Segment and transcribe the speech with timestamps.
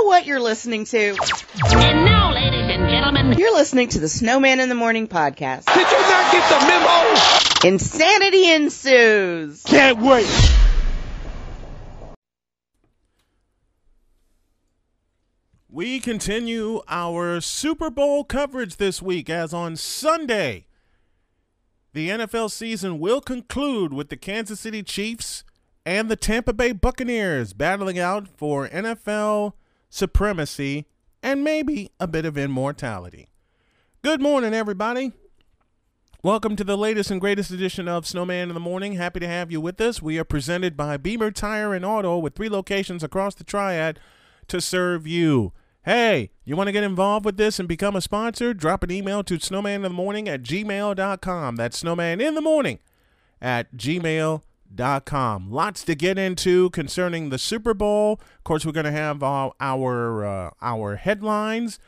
[0.00, 1.16] know what you're listening to?
[1.70, 5.66] And now, ladies and gentlemen, You're listening to the Snowman in the Morning podcast.
[5.66, 7.74] Did you not get the memo?
[7.74, 9.62] Insanity ensues.
[9.64, 10.26] Can't wait.
[15.68, 20.66] We continue our Super Bowl coverage this week as on Sunday,
[21.92, 25.44] the NFL season will conclude with the Kansas City Chiefs
[25.86, 29.52] and the Tampa Bay Buccaneers battling out for NFL
[29.90, 30.86] supremacy
[31.22, 33.28] and maybe a bit of immortality.
[34.02, 35.12] Good morning, everybody.
[36.22, 38.94] Welcome to the latest and greatest edition of Snowman in the Morning.
[38.94, 40.00] Happy to have you with us.
[40.00, 43.98] We are presented by Beamer Tire and Auto with three locations across the triad
[44.48, 45.52] to serve you.
[45.84, 48.52] Hey, you want to get involved with this and become a sponsor?
[48.52, 51.56] Drop an email to snowmaninthemorning at gmail.com.
[51.56, 52.80] That's snowman in the morning
[53.40, 54.42] at gmail.com.
[55.50, 58.20] Lots to get into concerning the Super Bowl.
[58.38, 61.78] Of course, we're going to have our our, uh, our headlines,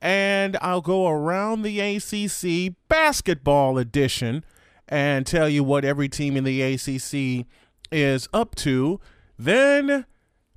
[0.00, 4.44] and I'll go around the ACC basketball edition
[4.88, 7.46] and tell you what every team in the ACC
[7.90, 9.00] is up to.
[9.38, 10.06] Then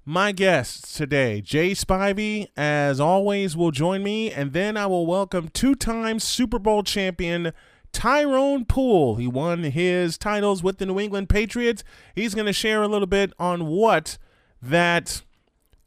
[0.03, 5.49] my guests today, Jay Spivey, as always, will join me, and then I will welcome
[5.49, 7.53] two-time Super Bowl champion
[7.95, 9.15] Tyrone Poole.
[9.15, 11.81] He won his titles with the New England Patriots.
[12.13, 14.17] He's going to share a little bit on what
[14.61, 15.23] that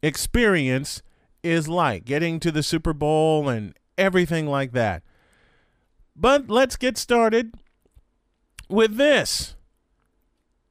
[0.01, 1.03] experience
[1.43, 5.03] is like, getting to the Super Bowl and everything like that.
[6.15, 7.53] But let's get started
[8.67, 9.55] with this.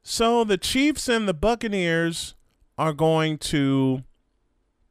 [0.02, 2.34] So the Chiefs and the Buccaneers
[2.76, 4.02] are going to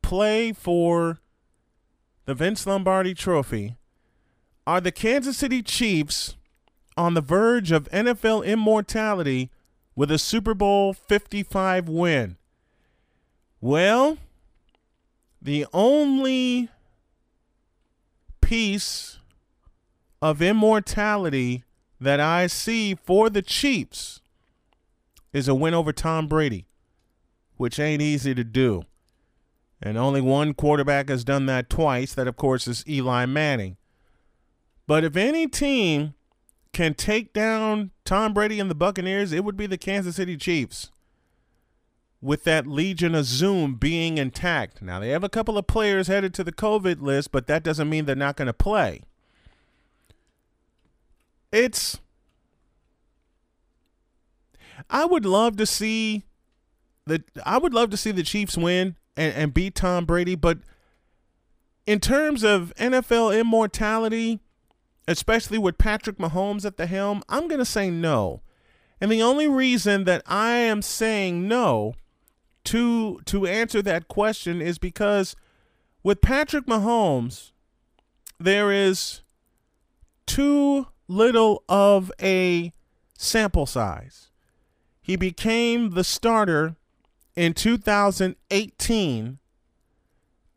[0.02, 1.20] play for
[2.24, 3.76] the Vince Lombardi Trophy.
[4.68, 6.36] Are the Kansas City Chiefs
[6.98, 9.50] on the verge of NFL immortality
[9.96, 12.36] with a Super Bowl 55 win?
[13.62, 14.18] Well,
[15.42, 16.70] the only
[18.42, 19.18] piece
[20.22, 21.64] of immortality
[22.00, 24.22] that I see for the Chiefs
[25.34, 26.68] is a win over Tom Brady
[27.58, 28.84] which ain't easy to do.
[29.82, 32.14] And only one quarterback has done that twice.
[32.14, 33.78] That, of course, is Eli Manning.
[34.88, 36.14] But if any team
[36.72, 40.92] can take down Tom Brady and the Buccaneers, it would be the Kansas City Chiefs.
[42.20, 44.82] With that Legion of Zoom being intact.
[44.82, 47.90] Now, they have a couple of players headed to the COVID list, but that doesn't
[47.90, 49.04] mean they're not going to play.
[51.52, 52.00] It's.
[54.90, 56.24] I would love to see
[57.06, 60.60] the I would love to see the Chiefs win and, and beat Tom Brady, but
[61.86, 64.40] in terms of NFL immortality,
[65.08, 68.42] especially with Patrick Mahomes at the helm, I'm going to say no.
[69.00, 71.96] And the only reason that I am saying no
[72.66, 75.36] to to answer that question is because
[76.04, 77.52] with Patrick Mahomes,
[78.40, 79.22] there is
[80.26, 82.72] too little of a
[83.18, 84.30] sample size.
[85.02, 86.76] He became the starter
[87.36, 89.40] in 2018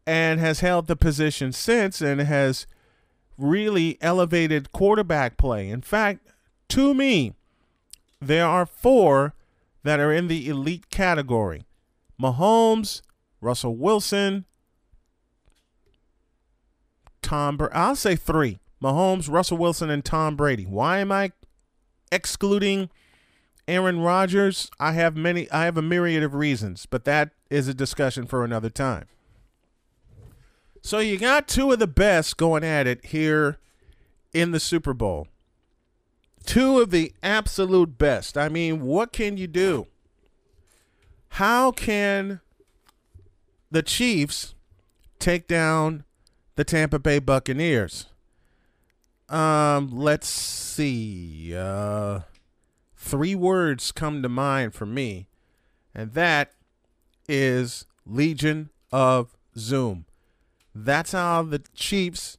[0.06, 2.66] and has held the position since and has
[3.40, 5.68] really elevated quarterback play.
[5.68, 6.26] In fact,
[6.68, 7.34] to me,
[8.20, 9.34] there are four
[9.82, 11.64] that are in the elite category
[12.20, 13.00] Mahomes,
[13.40, 14.44] Russell Wilson,
[17.22, 17.74] Tom Brady.
[17.74, 20.64] I'll say three Mahomes, Russell Wilson, and Tom Brady.
[20.64, 21.32] Why am I
[22.12, 22.90] excluding
[23.66, 24.70] Aaron Rodgers?
[24.78, 28.44] I have many I have a myriad of reasons, but that is a discussion for
[28.44, 29.06] another time.
[30.82, 33.58] So you got two of the best going at it here
[34.32, 35.28] in the Super Bowl.
[36.44, 38.38] Two of the absolute best.
[38.38, 39.86] I mean, what can you do?
[41.34, 42.40] How can
[43.70, 44.54] the Chiefs
[45.18, 46.04] take down
[46.56, 48.06] the Tampa Bay Buccaneers?
[49.28, 51.54] Um, let's see.
[51.56, 52.20] Uh
[53.00, 55.26] three words come to mind for me,
[55.94, 56.52] and that
[57.28, 60.04] is Legion of Zoom.
[60.74, 62.38] That's how the Chiefs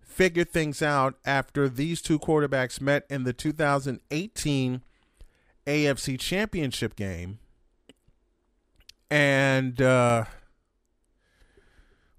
[0.00, 4.82] figured things out after these two quarterbacks met in the 2018
[5.66, 7.38] AFC Championship game.
[9.10, 10.24] And, uh,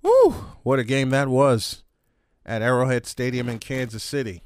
[0.01, 0.31] whew,
[0.63, 1.83] what a game that was
[2.45, 4.43] at Arrowhead Stadium in Kansas City.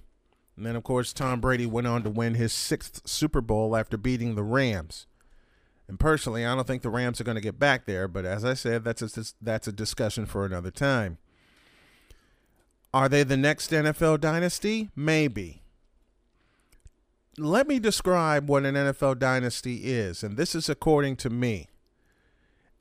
[0.55, 3.97] And then, of course, Tom Brady went on to win his sixth Super Bowl after
[3.97, 5.07] beating the Rams.
[5.91, 8.07] And personally, I don't think the Rams are going to get back there.
[8.07, 11.17] But as I said, that's a, that's a discussion for another time.
[12.93, 14.89] Are they the next NFL dynasty?
[14.95, 15.63] Maybe.
[17.37, 20.23] Let me describe what an NFL dynasty is.
[20.23, 21.67] And this is according to me.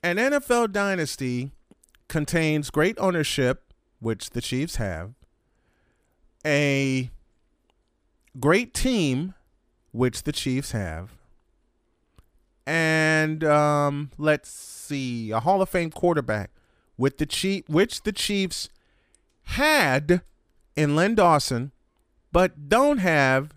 [0.01, 1.51] An NFL dynasty
[2.07, 5.15] contains great ownership, which the Chiefs have,
[6.45, 7.11] a
[8.39, 9.33] great team,
[9.91, 11.17] which the Chiefs have,
[12.65, 16.51] and um, let's see, a Hall of Fame quarterback
[16.97, 18.69] with the Chief, which the Chiefs
[19.43, 20.21] had
[20.75, 21.71] in Len Dawson,
[22.31, 23.53] but don't have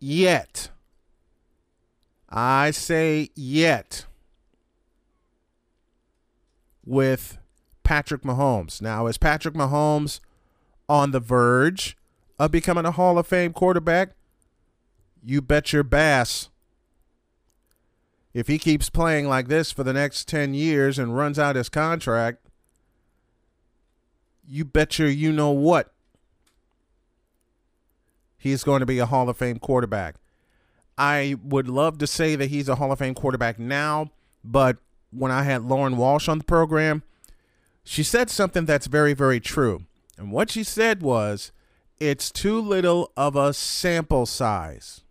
[0.00, 0.70] yet.
[2.28, 4.06] I say yet
[6.84, 7.38] with
[7.84, 8.82] Patrick Mahomes.
[8.82, 10.20] Now, is Patrick Mahomes
[10.88, 11.96] on the verge
[12.38, 14.10] of becoming a Hall of Fame quarterback?
[15.22, 16.50] You bet your bass.
[18.34, 21.68] If he keeps playing like this for the next 10 years and runs out his
[21.68, 22.44] contract,
[24.46, 25.92] you bet your you know what.
[28.36, 30.16] He's going to be a Hall of Fame quarterback.
[30.98, 34.10] I would love to say that he's a Hall of Fame quarterback now,
[34.44, 34.78] but
[35.10, 37.04] when I had Lauren Walsh on the program,
[37.84, 39.84] she said something that's very, very true.
[40.18, 41.52] And what she said was,
[42.00, 45.03] it's too little of a sample size.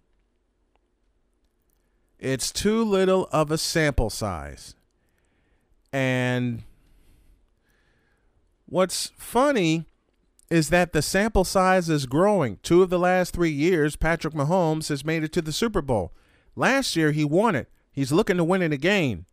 [2.23, 4.75] It's too little of a sample size.
[5.91, 6.63] And
[8.65, 9.85] what's funny
[10.49, 12.59] is that the sample size is growing.
[12.63, 16.13] Two of the last three years, Patrick Mahomes has made it to the Super Bowl.
[16.55, 17.67] Last year, he won it.
[17.91, 19.25] He's looking to win it again.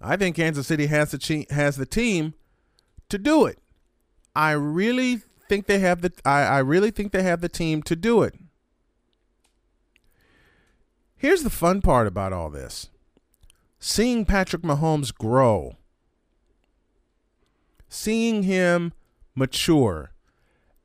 [0.00, 2.32] I think Kansas City has the has the team
[3.10, 3.58] to do it.
[4.34, 5.20] I really
[5.50, 8.39] think they have the I, I really think they have the team to do it.
[11.20, 12.88] Here's the fun part about all this.
[13.78, 15.76] Seeing Patrick Mahomes grow.
[17.90, 18.94] Seeing him
[19.34, 20.12] mature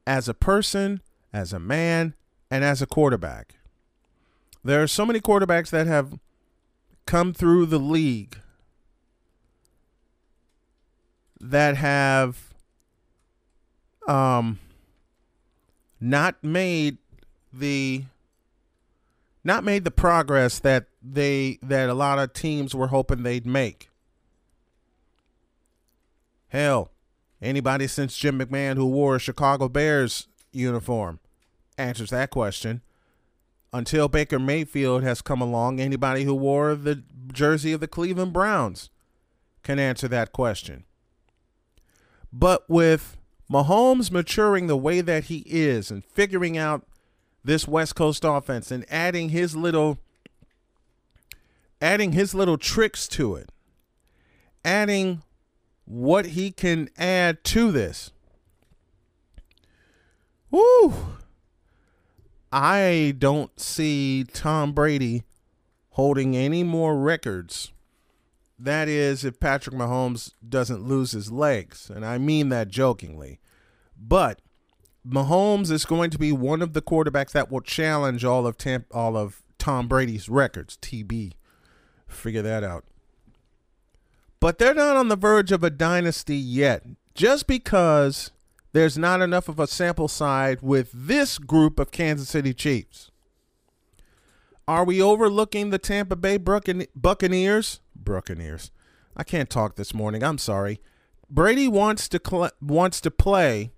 [0.05, 0.99] as a person,
[1.31, 2.15] as a man,
[2.51, 3.55] and as a quarterback.
[4.61, 6.19] There are so many quarterbacks that have
[7.05, 8.37] come through the league
[11.39, 12.53] that have
[14.05, 14.59] um
[16.01, 16.97] not made
[17.53, 18.03] the
[19.45, 23.89] not made the progress that they that a lot of teams were hoping they'd make.
[26.47, 26.91] Hell,
[27.41, 31.19] anybody since Jim McMahon who wore a Chicago Bears uniform
[31.77, 32.81] answers that question.
[33.71, 38.89] Until Baker Mayfield has come along, anybody who wore the jersey of the Cleveland Browns
[39.63, 40.85] can answer that question.
[42.31, 43.17] But with
[43.51, 46.85] Mahomes maturing the way that he is and figuring out
[47.45, 49.99] this West Coast offense and adding his little
[51.81, 53.49] adding his little tricks to it.
[54.63, 55.21] Adding
[55.85, 58.11] what he can add to this.
[60.49, 60.93] Woo!
[62.51, 65.23] I don't see Tom Brady
[65.89, 67.71] holding any more records
[68.57, 71.89] that is, if Patrick Mahomes doesn't lose his legs.
[71.93, 73.39] And I mean that jokingly.
[73.97, 74.39] But
[75.07, 78.55] Mahomes is going to be one of the quarterbacks that will challenge all of
[78.91, 81.33] all of Tom Brady's records, TB.
[82.07, 82.85] Figure that out.
[84.39, 86.83] But they're not on the verge of a dynasty yet.
[87.13, 88.31] Just because
[88.73, 93.11] there's not enough of a sample size with this group of Kansas City Chiefs.
[94.67, 97.79] Are we overlooking the Tampa Bay Buccaneers?
[97.95, 98.71] Buccaneers.
[99.15, 100.23] I can't talk this morning.
[100.23, 100.81] I'm sorry.
[101.29, 103.71] Brady wants to cl- wants to play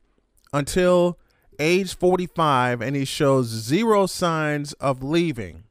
[0.53, 1.17] until
[1.59, 5.63] age 45 and he shows zero signs of leaving.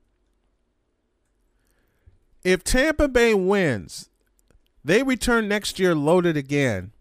[2.44, 4.08] If Tampa Bay wins,
[4.84, 6.92] they return next year loaded again.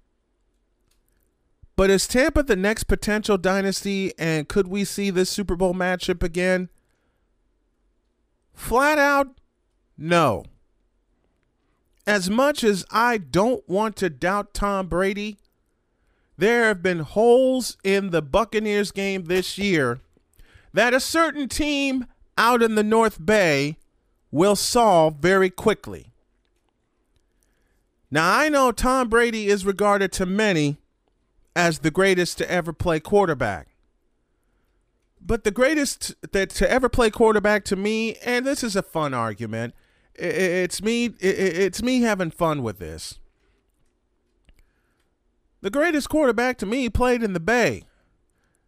[1.76, 6.24] But is Tampa the next potential dynasty and could we see this Super Bowl matchup
[6.24, 6.70] again?
[8.54, 9.40] Flat out,
[9.98, 10.46] no.
[12.08, 15.38] As much as I don't want to doubt Tom Brady,
[16.38, 20.00] there have been holes in the Buccaneers game this year
[20.74, 22.06] that a certain team
[22.38, 23.78] out in the North Bay
[24.32, 26.08] will solve very quickly.
[28.12, 30.78] Now, I know Tom Brady is regarded to many
[31.56, 33.70] as the greatest to ever play quarterback.
[35.22, 39.14] But the greatest that to ever play quarterback to me, and this is a fun
[39.14, 39.74] argument,
[40.14, 43.20] it's me it's me having fun with this.
[45.66, 47.86] The greatest quarterback to me played in the Bay.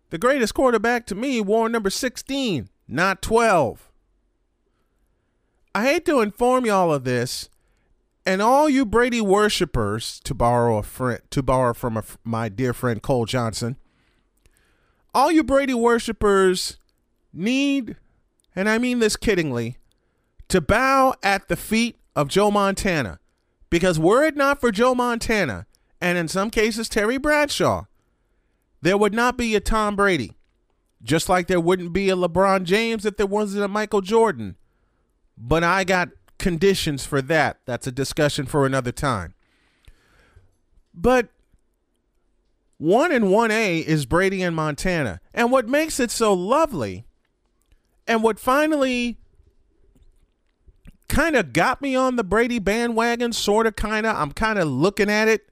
[0.10, 3.92] The greatest quarterback to me wore number 16, not 12.
[5.76, 7.50] I hate to inform y'all of this,
[8.26, 12.74] and all you Brady worshippers, to borrow a friend, to borrow from a, my dear
[12.74, 13.78] friend Cole Johnson,
[15.14, 16.80] all you Brady worshippers
[17.32, 17.96] need,
[18.56, 19.76] and I mean this kiddingly,
[20.48, 23.20] to bow at the feet of Joe Montana
[23.70, 25.68] Because were it not for Joe Montana,
[26.00, 27.86] and in some cases Terry Bradshaw,
[28.82, 30.34] there would not be a Tom Brady.
[31.04, 34.56] Just like there wouldn't be a LeBron James if there wasn't a Michael Jordan.
[35.38, 37.60] But I got conditions for that.
[37.66, 39.34] That's a discussion for another time.
[40.94, 41.30] But
[42.78, 45.20] 1 and 1A is Brady and Montana.
[45.34, 47.06] And what makes it so lovely
[48.08, 49.18] and what finally
[51.08, 54.68] kind of got me on the Brady bandwagon, sort of, kind of, I'm kind of
[54.68, 55.50] looking at it,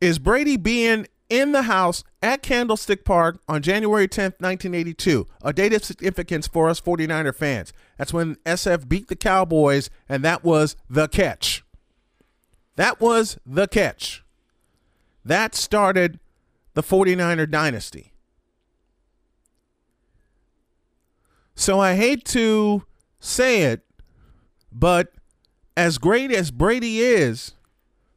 [0.00, 5.72] is Brady being in the house at Candlestick Park on January 10th, 1982, a date
[5.72, 7.72] of significance for us 49er fans.
[7.96, 11.64] That's when SF beat the Cowboys, and that was the catch.
[12.76, 14.24] That was the catch.
[15.24, 16.18] That started
[16.74, 18.12] the 49er dynasty.
[21.54, 22.84] So I hate to
[23.20, 23.84] say it,
[24.72, 25.12] but
[25.76, 27.54] as great as Brady is,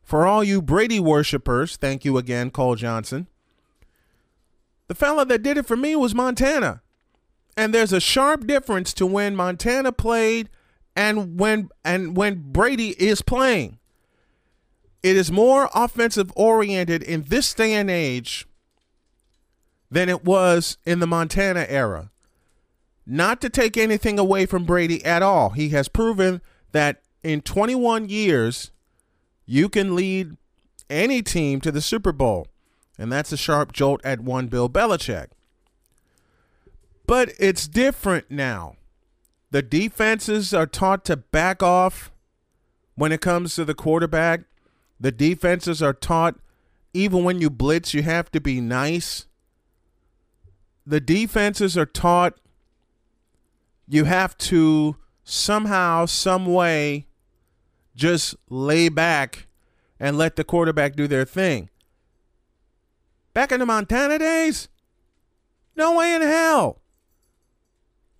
[0.03, 3.27] for all you Brady worshippers, thank you again, Cole Johnson.
[4.87, 6.81] The fella that did it for me was Montana.
[7.55, 10.49] And there's a sharp difference to when Montana played
[10.95, 13.79] and when and when Brady is playing.
[15.01, 18.47] It is more offensive oriented in this day and age
[19.91, 22.09] than it was in the Montana era.
[23.05, 25.49] Not to take anything away from Brady at all.
[25.51, 26.41] He has proven
[26.71, 28.71] that in 21 years,
[29.45, 30.37] you can lead
[30.89, 32.47] any team to the Super Bowl.
[32.97, 35.27] And that's a sharp jolt at one Bill Belichick.
[37.05, 38.75] But it's different now.
[39.51, 42.11] The defenses are taught to back off
[42.95, 44.41] when it comes to the quarterback.
[44.99, 46.39] The defenses are taught
[46.93, 49.25] even when you blitz, you have to be nice.
[50.85, 52.37] The defenses are taught
[53.87, 57.07] you have to somehow, some way,
[57.95, 59.47] just lay back
[59.99, 61.69] and let the quarterback do their thing.
[63.33, 64.67] Back in the Montana days,
[65.75, 66.81] no way in hell.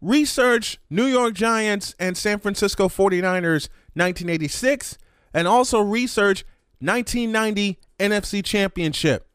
[0.01, 4.97] Research New York Giants and San Francisco 49ers 1986
[5.33, 6.43] and also research
[6.79, 9.27] 1990 NFC Championship.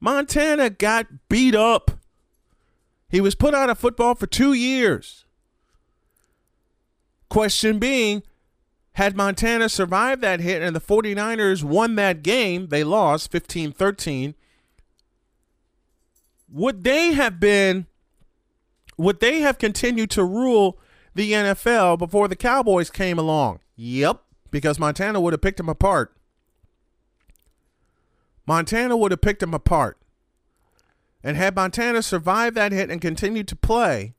[0.00, 1.92] Montana got beat up.
[3.08, 5.26] He was put out of football for two years.
[7.28, 8.22] Question being,
[8.94, 14.34] had Montana survived that hit and the 49ers won that game, they lost 15 13.
[16.50, 17.86] Would they have been,
[18.98, 20.78] would they have continued to rule
[21.14, 23.60] the NFL before the Cowboys came along?
[23.76, 26.14] Yep, because Montana would have picked them apart.
[28.46, 29.96] Montana would have picked them apart.
[31.24, 34.14] And had Montana survived that hit and continued to play,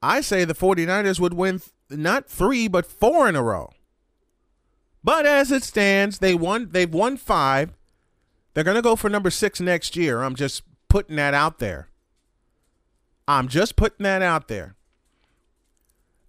[0.00, 1.60] I say the 49ers would win
[1.90, 3.73] not three, but four in a row.
[5.04, 6.70] But as it stands, they won.
[6.72, 7.74] They've won five.
[8.54, 10.22] They're going to go for number six next year.
[10.22, 11.88] I'm just putting that out there.
[13.28, 14.76] I'm just putting that out there.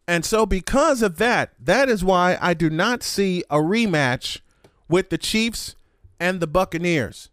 [0.08, 4.42] And so, because of that, that is why I do not see a rematch
[4.90, 5.76] with the Chiefs
[6.20, 7.30] and the Buccaneers.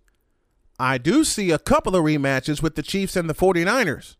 [0.78, 4.16] I do see a couple of rematches with the Chiefs and the 49ers.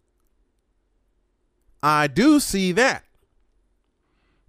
[1.83, 3.05] I do see that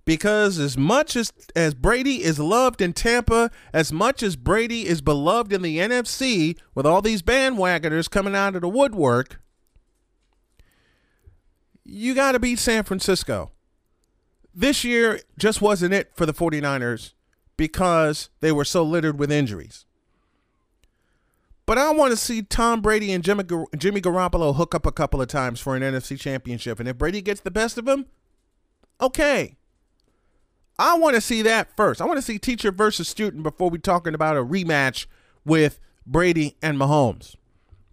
[0.06, 5.02] because as much as as Brady is loved in Tampa, as much as Brady is
[5.02, 9.40] beloved in the NFC with all these bandwagoners coming out of the woodwork,
[11.84, 13.52] you got to beat San Francisco.
[14.54, 17.14] This year just wasn't it for the 49ers
[17.58, 19.86] because they were so littered with injuries.
[21.66, 23.46] But I want to see Tom Brady and Jimmy,
[23.78, 26.80] Jimmy Garoppolo hook up a couple of times for an NFC championship.
[26.80, 28.06] And if Brady gets the best of him,
[29.00, 29.56] okay.
[30.84, 32.02] I want to see that first.
[32.02, 35.06] I want to see teacher versus student before we talking about a rematch
[35.46, 37.38] with Brady and Mahomes.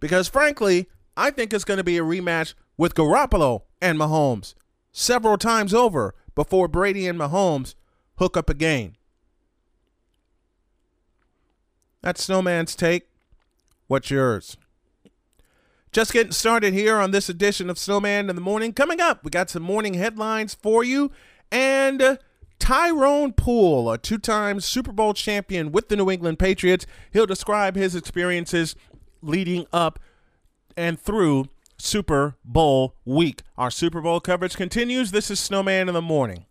[0.01, 4.55] Because frankly, I think it's going to be a rematch with Garoppolo and Mahomes
[4.91, 7.75] several times over before Brady and Mahomes
[8.17, 8.97] hook up again.
[12.01, 13.07] That's Snowman's take.
[13.87, 14.57] What's yours?
[15.93, 18.73] Just getting started here on this edition of Snowman in the Morning.
[18.73, 21.09] Coming up, we got some morning headlines for you.
[21.53, 22.17] And uh,
[22.61, 27.75] Tyrone Poole, a two time Super Bowl champion with the New England Patriots, he'll describe
[27.75, 28.75] his experiences
[29.23, 29.99] leading up
[30.77, 31.47] and through
[31.79, 33.41] Super Bowl week.
[33.57, 35.09] Our Super Bowl coverage continues.
[35.09, 36.45] This is Snowman in the Morning.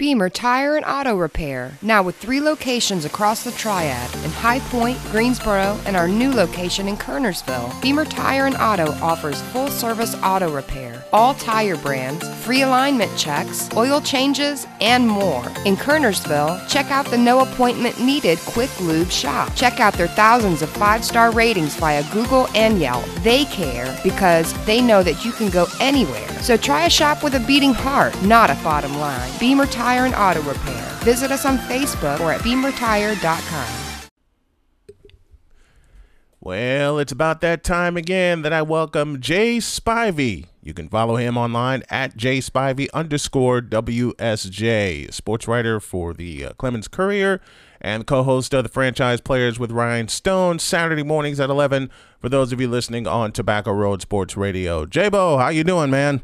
[0.00, 4.98] Beamer Tire and Auto Repair, now with three locations across the Triad in High Point,
[5.10, 7.78] Greensboro, and our new location in Kernersville.
[7.82, 13.68] Beamer Tire and Auto offers full service auto repair, all tire brands, free alignment checks,
[13.76, 15.44] oil changes, and more.
[15.66, 19.54] In Kernersville, check out the no appointment needed Quick Lube shop.
[19.54, 23.04] Check out their thousands of five star ratings via Google and Yelp.
[23.16, 26.26] They care because they know that you can go anywhere.
[26.40, 29.30] So try a shop with a beating heart, not a bottom line.
[29.38, 30.82] Beamer Tire and Auto Repair.
[31.00, 33.86] Visit us on Facebook or at beamertire.com.
[36.42, 40.46] Well, it's about that time again that I welcome Jay Spivey.
[40.62, 46.90] You can follow him online at jspivey underscore WSJ, sports writer for the uh, Clemmons
[46.90, 47.40] Courier
[47.80, 52.52] and co-host of the Franchise Players with Ryan Stone, Saturday mornings at 11 for those
[52.52, 54.86] of you listening on Tobacco Road Sports Radio.
[54.86, 56.22] J-Bo, how you doing, man?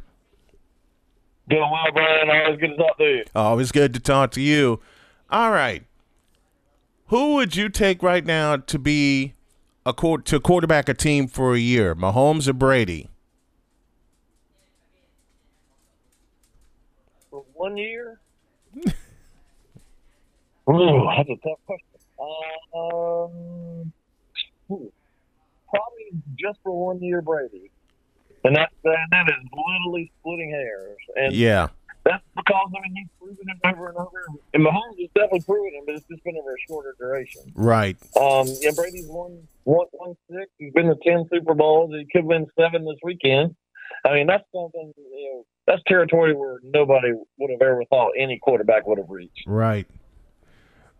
[1.48, 2.28] Doing well, Brian.
[2.28, 3.24] Always good to talk to you.
[3.34, 4.80] Always good to talk to you.
[5.30, 5.84] All right.
[7.08, 9.34] Who would you take right now to be
[9.84, 13.10] a to quarterback a team for a year, Mahomes or Brady?
[17.30, 18.18] For one year?
[20.68, 21.86] Ooh, that's a tough question.
[22.74, 23.92] Um,
[24.68, 27.70] probably just for one year, Brady
[28.46, 30.98] and that that is literally splitting hairs.
[31.16, 31.68] And yeah,
[32.04, 34.26] that's because I mean he's proven it over and over.
[34.54, 37.42] And Mahomes has definitely proven it, but it's just been over a shorter duration.
[37.54, 37.96] Right.
[38.20, 38.46] Um.
[38.60, 38.70] Yeah.
[38.74, 40.50] Brady's won one one six.
[40.58, 41.92] He's been to ten Super Bowls.
[41.92, 43.56] He could win seven this weekend.
[44.04, 45.46] I mean, that's something you know.
[45.66, 49.42] That's territory where nobody would have ever thought any quarterback would have reached.
[49.48, 49.86] Right.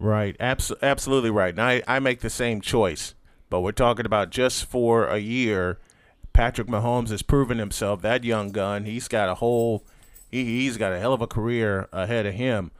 [0.01, 0.37] Right.
[0.41, 1.51] Abs- absolutely right.
[1.51, 3.15] And I, I make the same choice,
[3.49, 5.79] but we're talking about just for a year
[6.37, 8.03] Patrick Mahomes has proven himself.
[8.03, 9.87] That young gun, he's got a whole,
[10.31, 12.73] he, he's got a hell of a career ahead of him.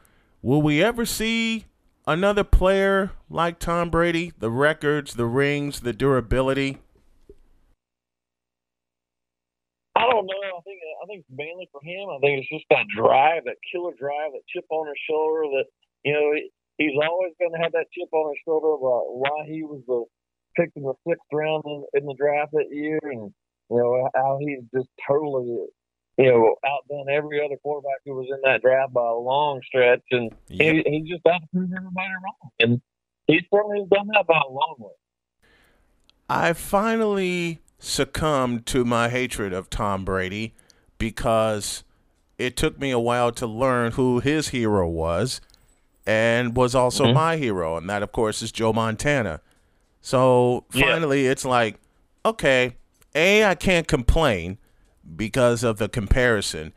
[0.43, 1.65] Will we ever see
[2.05, 4.31] another player like Tom Brady?
[4.37, 6.77] The records, the rings, the durability.
[9.95, 10.33] I don't know.
[10.37, 12.09] I think I think it's mainly for him.
[12.13, 15.49] I think it's just that drive, that killer drive, that chip on his shoulder.
[15.57, 15.65] That
[16.05, 16.29] you know
[16.77, 20.05] he's always going to have that chip on his shoulder about why he was the
[20.55, 23.33] picked in the sixth round in, in the draft that year, and
[23.69, 25.65] you know, how he's just totally,
[26.17, 30.01] you know, outdone every other quarterback who was in that draft by a long stretch,
[30.11, 30.85] and yep.
[30.85, 32.51] he, he just out to prove everybody wrong.
[32.59, 32.81] And
[33.27, 34.93] he certainly has done that by a long way.
[36.29, 40.53] I finally succumbed to my hatred of Tom Brady
[40.97, 41.83] because
[42.37, 45.41] it took me a while to learn who his hero was
[46.05, 47.13] and was also mm-hmm.
[47.13, 47.77] my hero.
[47.77, 49.41] And that, of course, is Joe Montana.
[50.01, 51.31] So finally, yeah.
[51.31, 51.79] it's like,
[52.25, 52.75] okay,
[53.17, 54.57] a, I can't complain
[55.15, 56.73] because of the comparison.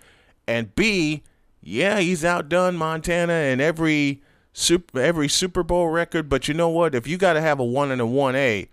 [0.47, 1.23] And B,
[1.61, 4.23] yeah, he's outdone Montana in every
[4.53, 6.95] super every Super Bowl record, but you know what?
[6.95, 8.69] If you got to have a 1 and a 1A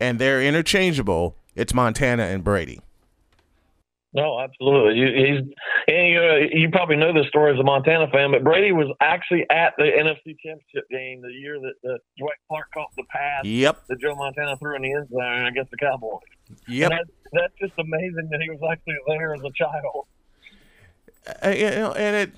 [0.00, 2.80] and they're interchangeable, it's Montana and Brady.
[4.14, 4.98] No, absolutely.
[5.00, 5.54] You, he's
[5.86, 8.88] and you, know, you probably know this story as a Montana fan, but Brady was
[9.00, 13.44] actually at the NFC Championship game the year that the Dwight Clark caught the pass.
[13.44, 13.84] Yep.
[13.88, 16.20] That Joe Montana threw in the end zone against the Cowboys.
[16.66, 16.90] Yep.
[16.90, 20.06] That's, that's, just amazing that he was actually there as a child.
[21.26, 22.32] Uh, and it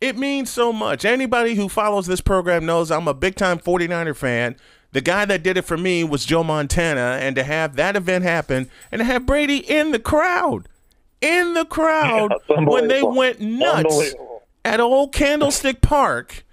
[0.00, 1.04] it means so much.
[1.04, 4.56] Anybody who follows this program knows I'm a big time 49er fan.
[4.92, 8.24] The guy that did it for me was Joe Montana, and to have that event
[8.24, 10.68] happen and to have Brady in the crowd,
[11.20, 14.14] in the crowd yeah, when they went nuts
[14.64, 16.44] at old Candlestick Park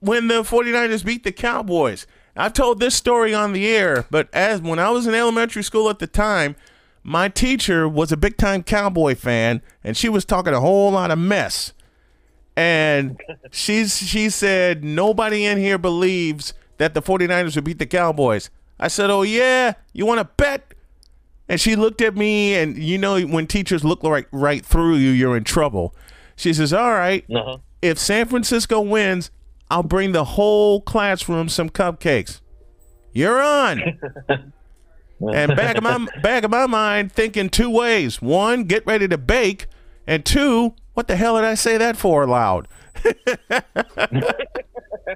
[0.00, 2.06] when the 49ers beat the Cowboys.
[2.36, 5.90] I've told this story on the air, but as when I was in elementary school
[5.90, 6.54] at the time,
[7.02, 11.10] my teacher was a big time cowboy fan and she was talking a whole lot
[11.10, 11.72] of mess.
[12.56, 13.20] And
[13.50, 18.50] she's she said nobody in here believes that the 49ers would beat the Cowboys.
[18.80, 20.74] I said, "Oh yeah, you want to bet?"
[21.48, 25.10] And she looked at me and you know when teachers look right right through you,
[25.10, 25.94] you're in trouble.
[26.36, 27.58] She says, "All right, uh-huh.
[27.82, 29.30] if San Francisco wins,
[29.70, 32.40] I'll bring the whole classroom some cupcakes.
[33.12, 33.98] You're on.
[35.32, 39.18] and back of my back of my mind, thinking two ways: one, get ready to
[39.18, 39.66] bake,
[40.06, 42.68] and two, what the hell did I say that for loud?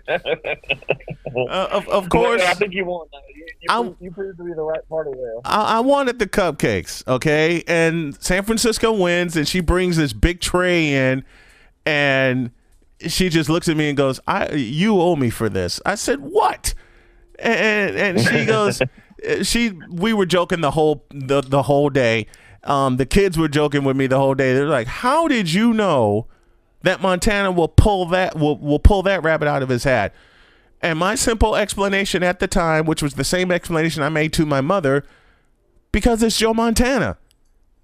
[0.09, 3.07] uh, of, of course, I think you won.
[3.35, 5.37] You, you, you, proved to be the right party there.
[5.45, 10.41] I, I wanted the cupcakes, okay, and San Francisco wins, and she brings this big
[10.41, 11.25] tray in,
[11.85, 12.51] and
[13.07, 16.21] she just looks at me and goes, "I you owe me for this." I said,
[16.21, 16.75] "What?"
[17.39, 18.81] And and she goes,
[19.43, 22.27] she we were joking the whole the the whole day.
[22.65, 24.55] Um, the kids were joking with me the whole day.
[24.55, 26.27] They're like, "How did you know
[26.83, 30.15] that Montana will pull that will will pull that rabbit out of his hat.
[30.81, 34.45] And my simple explanation at the time, which was the same explanation I made to
[34.47, 35.05] my mother,
[35.93, 37.19] because it's Joe Montana.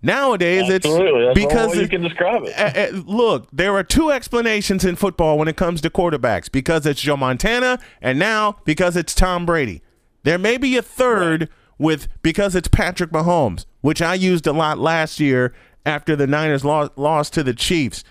[0.00, 1.26] Nowadays, Absolutely.
[1.26, 2.54] it's That's because you it- can describe it.
[2.56, 6.86] uh, uh, look, there are two explanations in football when it comes to quarterbacks because
[6.86, 9.82] it's Joe Montana and now because it's Tom Brady.
[10.22, 14.78] There may be a third with because it's Patrick Mahomes, which I used a lot
[14.78, 15.52] last year
[15.84, 18.04] after the Niners lo- lost to the Chiefs.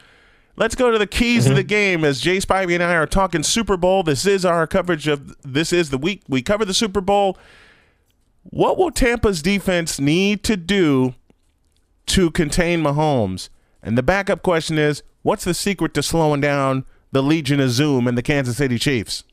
[0.59, 1.67] Let's go to the keys to the mm-hmm.
[1.67, 4.01] game as Jay Spivey and I are talking Super Bowl.
[4.01, 7.37] This is our coverage of this is the week we cover the Super Bowl.
[8.43, 11.13] What will Tampa's defense need to do
[12.07, 13.49] to contain Mahomes?
[13.83, 18.07] And the backup question is, what's the secret to slowing down the Legion of Zoom
[18.07, 19.25] and the Kansas City Chiefs?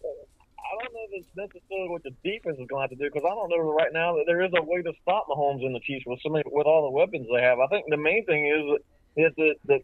[0.00, 1.48] I don't know
[1.86, 4.16] what the defense is going to have to do because I don't know right now
[4.18, 6.66] that there is a way to stop Mahomes and the Chiefs with so many with
[6.66, 7.58] all the weapons they have.
[7.60, 8.64] I think the main thing is
[9.28, 9.78] is that the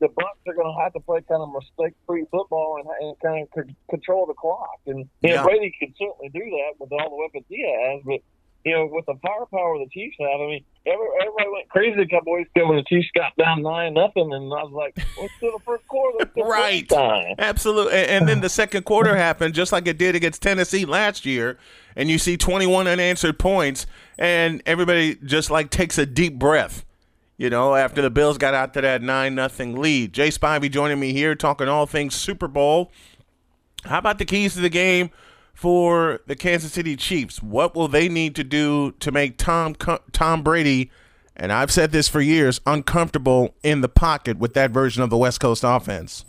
[0.00, 3.44] the Bucks are going to have to play kind of mistake-free football and, and kind
[3.44, 4.80] of c- control the clock.
[4.86, 5.36] And you Yeah.
[5.36, 8.20] know, Brady can certainly do that with all the weapons he has, but
[8.64, 12.06] you know, with the firepower the Chiefs have, I mean, every, everybody went crazy a
[12.08, 15.28] couple weeks ago when the Chiefs got down nine nothing, and I was like, well,
[15.40, 16.88] the first quarter, Right.
[16.88, 17.36] time.
[17.38, 17.94] Absolutely.
[17.94, 21.58] And, and then the second quarter happened just like it did against Tennessee last year.
[21.96, 23.86] And you see 21 unanswered points,
[24.18, 26.84] and everybody just like takes a deep breath,
[27.36, 30.12] you know, after the Bills got out to that 9 nothing lead.
[30.12, 32.92] Jay Spivey joining me here talking all things Super Bowl.
[33.84, 35.10] How about the keys to the game
[35.60, 37.42] for the Kansas City Chiefs?
[37.42, 40.90] What will they need to do to make Tom Tom Brady,
[41.36, 45.18] and I've said this for years, uncomfortable in the pocket with that version of the
[45.18, 46.24] West Coast offense?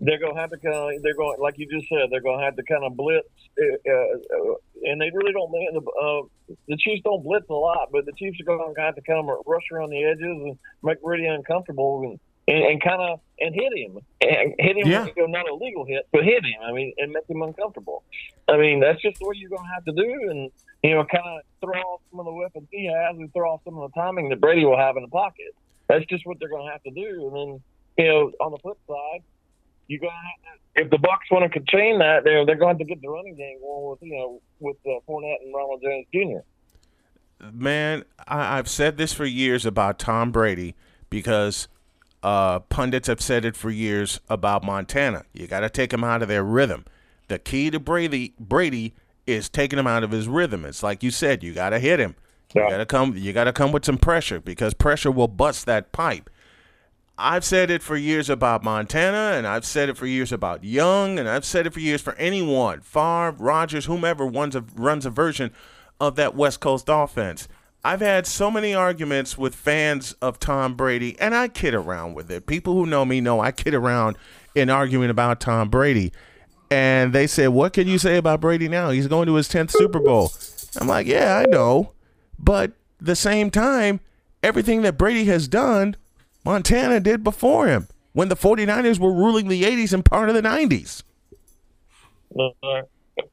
[0.00, 2.54] they're to have to kind of they're going like you just said they're to have
[2.54, 3.26] to kind of blitz
[3.60, 6.22] uh, uh, and they really don't uh,
[6.68, 9.18] the Chiefs don't blitz a lot but the Chiefs are going to have to kind
[9.18, 13.54] of rush around the edges and make Brady uncomfortable and and, and kind of and
[13.54, 13.98] hit him.
[14.20, 15.06] And hit him Yeah.
[15.06, 16.60] you know, not a legal hit but hit him.
[16.66, 18.02] I mean and make him uncomfortable.
[18.48, 20.50] I mean that's just what you're going to have to do and
[20.82, 23.60] you know kind of throw off some of the weapons he has and throw off
[23.64, 25.54] some of the timing that Brady will have in the pocket.
[25.88, 27.28] That's just what they're going to have to do.
[27.28, 27.60] And then
[27.98, 29.22] you know on the flip side
[29.88, 32.88] you're have to, if the Bucks want to contain that, they're they're going to have
[32.88, 36.06] to get the running game going with you know with uh, Fournette and Ronald Jones
[36.12, 37.50] Jr.
[37.52, 40.74] man, I, I've said this for years about Tom Brady
[41.10, 41.68] because
[42.22, 45.24] uh, pundits have said it for years about Montana.
[45.32, 46.84] You got to take him out of their rhythm.
[47.28, 48.94] The key to Brady Brady
[49.26, 50.64] is taking him out of his rhythm.
[50.64, 52.16] It's like you said, you got to hit him.
[52.54, 53.16] You got to come.
[53.16, 56.30] You got to come with some pressure because pressure will bust that pipe.
[57.20, 61.18] I've said it for years about Montana, and I've said it for years about Young,
[61.18, 65.10] and I've said it for years for anyone, Favre, Rodgers, whomever runs a, runs a
[65.10, 65.50] version
[66.00, 67.48] of that West Coast offense.
[67.84, 72.30] I've had so many arguments with fans of Tom Brady, and I kid around with
[72.30, 72.46] it.
[72.46, 74.16] People who know me know I kid around
[74.54, 76.12] in arguing about Tom Brady.
[76.70, 78.90] And they said, What can you say about Brady now?
[78.90, 80.32] He's going to his 10th Super Bowl.
[80.80, 81.92] I'm like, Yeah, I know.
[82.38, 84.00] But the same time,
[84.42, 85.96] everything that Brady has done,
[86.44, 90.42] Montana did before him when the 49ers were ruling the 80s and part of the
[90.42, 91.02] 90s.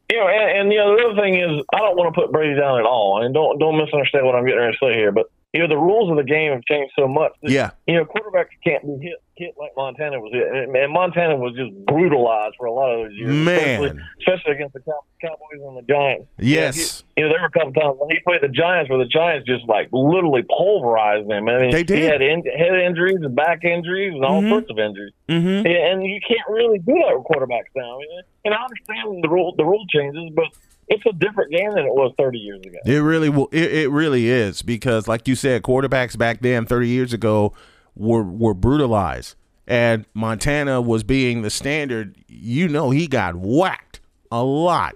[0.09, 2.31] You know, and, and you know the other thing is I don't want to put
[2.31, 5.11] Brady down at all, and don't don't misunderstand what I'm getting ready to say here,
[5.11, 7.31] but you know the rules of the game have changed so much.
[7.41, 7.71] that, Yeah.
[7.87, 11.73] You know, quarterbacks can't be hit hit like Montana was hit, and, Montana was just
[11.85, 13.57] brutalized for a lot of those years, Man.
[13.83, 16.27] especially, especially against the Cow- Cowboys and the Giants.
[16.39, 17.03] Yes.
[17.17, 19.45] You know, there were a couple times when he played the Giants where the Giants
[19.45, 21.49] just like literally pulverized them.
[21.49, 21.97] I mean, They did.
[21.99, 24.49] He had in, head injuries and back injuries and all Mhm.
[24.49, 25.11] sorts of injuries.
[25.27, 25.67] Mm-hmm.
[25.67, 27.95] Yeah, and you can't really do that with quarterbacks now.
[27.95, 30.47] I mean, and I understand the rule the rule changes, but
[30.87, 32.77] it's a different game than it was 30 years ago.
[32.85, 33.49] It really will.
[33.51, 37.53] It, it really is because, like you said, quarterbacks back then, thirty years ago,
[37.95, 39.35] were were brutalized,
[39.67, 42.17] and Montana was being the standard.
[42.27, 43.99] You know, he got whacked
[44.31, 44.95] a lot.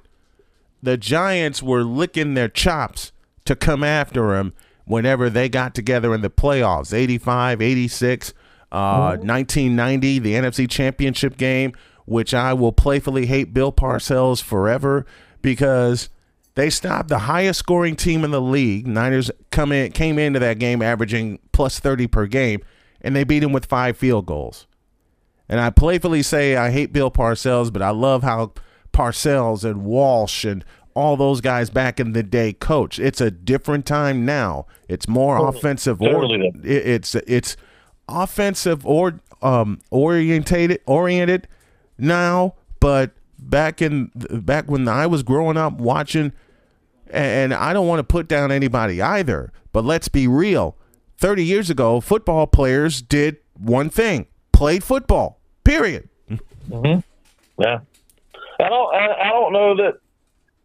[0.81, 3.11] The Giants were licking their chops
[3.45, 4.53] to come after him
[4.85, 8.33] whenever they got together in the playoffs 85, 86,
[8.71, 11.73] uh, 1990, the NFC Championship game,
[12.05, 15.05] which I will playfully hate Bill Parcells forever
[15.41, 16.09] because
[16.55, 18.85] they stopped the highest scoring team in the league.
[18.87, 22.61] Niners come in, came into that game averaging plus 30 per game,
[23.01, 24.67] and they beat him with five field goals.
[25.47, 28.53] And I playfully say I hate Bill Parcells, but I love how
[28.93, 30.63] Parcells and Walsh and
[30.95, 32.99] all those guys back in the day coach.
[32.99, 34.65] It's a different time now.
[34.87, 37.55] It's more offensive or totally it- it's it's
[38.07, 41.47] offensive or um orientated oriented
[41.97, 43.11] now, but
[43.49, 46.31] back in back when I was growing up watching
[47.09, 50.77] and I don't want to put down anybody either, but let's be real.
[51.17, 54.27] 30 years ago, football players did one thing
[54.59, 56.09] played football, period.
[56.69, 56.99] Mm-hmm.
[57.61, 57.79] Yeah.
[58.59, 58.93] I don't.
[58.93, 59.99] I, I don't know that.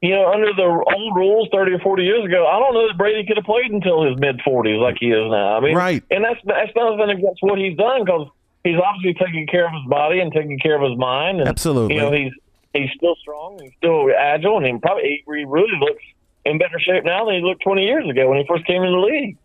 [0.02, 2.98] You know, under the old rules, thirty or forty years ago, I don't know that
[2.98, 5.56] Brady could have played until his mid forties like he is now.
[5.56, 6.02] I mean, Right.
[6.10, 8.28] And that's that's nothing against what he's done because
[8.64, 11.40] he's obviously taking care of his body and taking care of his mind.
[11.40, 11.94] And, Absolutely.
[11.94, 12.32] You know, he's
[12.74, 16.02] he's still strong, he's still agile, and he probably he really looks
[16.44, 18.92] in better shape now than he looked twenty years ago when he first came in
[18.92, 19.38] the league.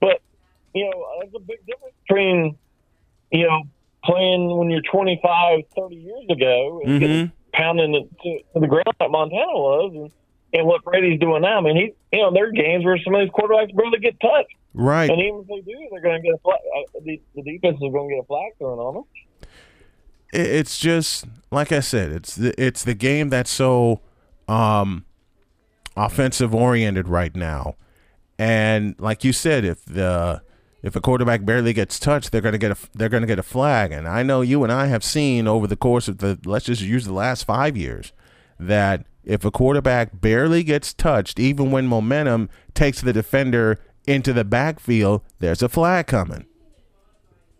[0.00, 0.22] But
[0.74, 2.56] you know, there's a big difference between
[3.30, 3.62] you know
[4.04, 8.86] playing when you're 25, 30 years ago and getting pounding it to, to the ground
[9.00, 10.12] like Montana was, and,
[10.54, 11.58] and what Brady's doing now.
[11.58, 14.18] I mean, he you know there are games where some of these quarterbacks barely get
[14.20, 15.10] touched, Right.
[15.10, 16.58] and even if they do, they're going to get a flag.
[16.76, 19.04] Uh, the, the defense is going to get a flag thrown on them.
[20.32, 24.00] It- it's just like I said, it's the, it's the game that's so
[24.48, 25.04] um,
[25.96, 27.74] offensive oriented right now,
[28.38, 30.42] and like you said, if the
[30.82, 33.92] if a quarterback barely gets touched, they're gonna get a they're gonna get a flag.
[33.92, 36.82] And I know you and I have seen over the course of the let's just
[36.82, 38.12] use the last five years
[38.60, 44.44] that if a quarterback barely gets touched, even when momentum takes the defender into the
[44.44, 46.46] backfield, there's a flag coming.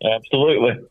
[0.03, 0.85] Absolutely.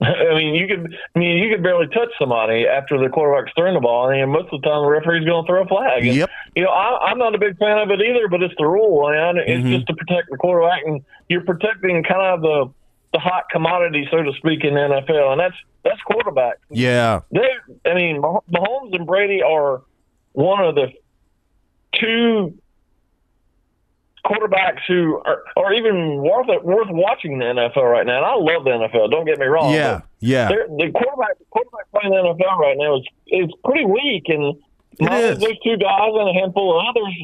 [0.02, 0.94] I mean, you could.
[1.14, 4.48] I mean, you could barely touch somebody after the quarterback's throwing the ball, and most
[4.52, 6.06] of the time the referee's going to throw a flag.
[6.06, 6.30] And, Yep.
[6.56, 9.08] You know, I, I'm not a big fan of it either, but it's the rule,
[9.10, 9.74] and it's Mhm.
[9.74, 12.72] just to protect the quarterback, and you're protecting kind of the
[13.12, 16.58] the hot commodity, so to speak, in the NFL, and that's that's quarterback.
[16.70, 17.20] Yeah.
[17.32, 17.48] They,
[17.84, 19.82] I mean, Mah- Mahomes and Brady are
[20.32, 20.92] one of the
[21.94, 22.54] two
[24.30, 28.18] quarterbacks who are, are even worth worth watching the NFL right now.
[28.18, 29.10] And I love the NFL.
[29.10, 29.74] Don't get me wrong.
[29.74, 30.02] Yeah.
[30.20, 30.48] Yeah.
[30.48, 34.54] the quarterback quarterback playing the NFL right now is is pretty weak, and
[35.00, 37.14] It those two guys and a handful of others.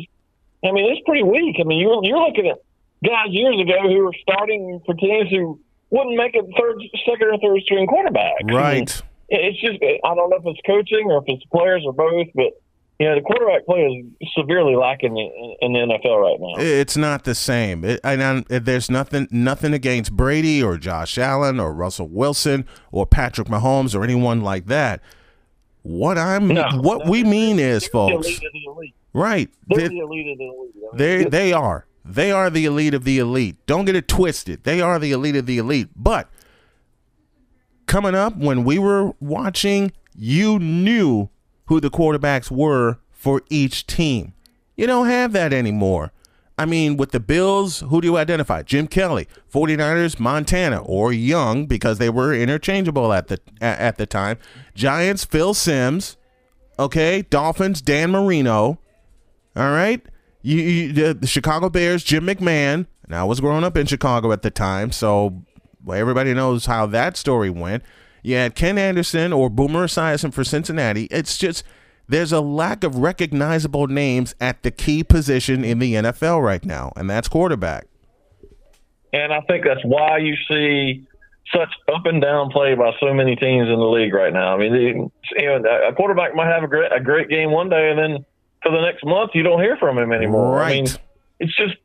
[0.65, 1.57] I mean, it's pretty weak.
[1.61, 2.59] I mean, you're you're looking at
[3.05, 7.39] guys years ago who were starting for teams who wouldn't make a third, second, or
[7.39, 8.33] third string quarterback.
[8.41, 9.03] I mean, Right.
[9.29, 12.53] it's just I don't know if it's coaching or if it's players or both, but
[12.99, 13.83] you know the quarterback play
[14.21, 16.55] is severely lacking in, the NFL right now.
[16.63, 17.85] It's not the same.
[17.85, 23.07] It, and I'm- there's nothing nothing against Brady or Josh Allen or Russell Wilson or
[23.07, 25.01] Patrick Mahomes or anyone like that.
[25.83, 28.95] What I'm No, what no, we mean is, folks, the elite of the elite.
[29.13, 29.51] right?
[29.69, 30.75] They're They the elite of the elite.
[30.77, 33.57] I mean, they, they are they are the elite of the elite.
[33.67, 34.65] Don't get it twisted.
[34.65, 35.89] They are the elite of the elite.
[35.97, 36.29] But
[37.87, 41.29] coming up when we were watching, you knew
[41.67, 44.35] who the quarterbacks were for each team.
[44.77, 46.13] You don't have that anymore.
[46.59, 48.63] I mean, with the Bills, who do you identify?
[48.63, 54.39] Jim Kelly, 49ers, Montana, or Young, because they were interchangeable at the at, the time.
[54.75, 56.17] Giants, Phil Simms.
[56.79, 58.79] Okay, Dolphins, Dan Marino.
[59.55, 60.05] All right.
[60.43, 62.87] You, you the, the Chicago Bears, Jim McMahon.
[63.05, 65.43] And I was growing up in Chicago at the time, so
[65.93, 67.83] everybody knows how that story went.
[68.27, 71.05] You had Ken Anderson or Boomer Esiason for Cincinnati.
[71.13, 71.63] It's just
[72.09, 76.93] there's a lack of recognizable names at the key position in the NFL right now,
[76.97, 77.87] and that's quarterback.
[79.13, 81.07] and I think that's why you see
[81.55, 84.55] such up and down play by so many teams in the league right now.
[84.55, 85.11] I mean, the-
[85.41, 88.25] you know, a quarterback might have a great a great game one day, and then
[88.65, 90.61] for the next month you don't hear from him anymore.
[90.61, 90.99] I mean, Right.
[91.39, 91.77] it's just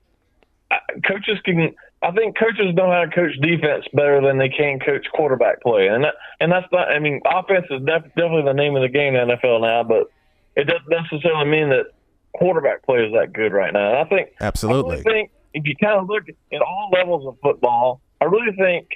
[1.08, 1.76] coaches can.
[2.04, 5.88] I think coaches know how to coach defense better than they can coach quarterback play,
[5.88, 6.90] and that and that's not.
[6.90, 9.84] I mean, offense is def- definitely the name of the game in the NFL now,
[9.84, 10.10] but
[10.56, 11.86] it doesn't necessarily mean that
[12.34, 13.90] quarterback play is that good right now.
[13.90, 14.92] And I think I Absolutely.
[14.98, 18.88] really think if you kind of look at all levels of football, I really think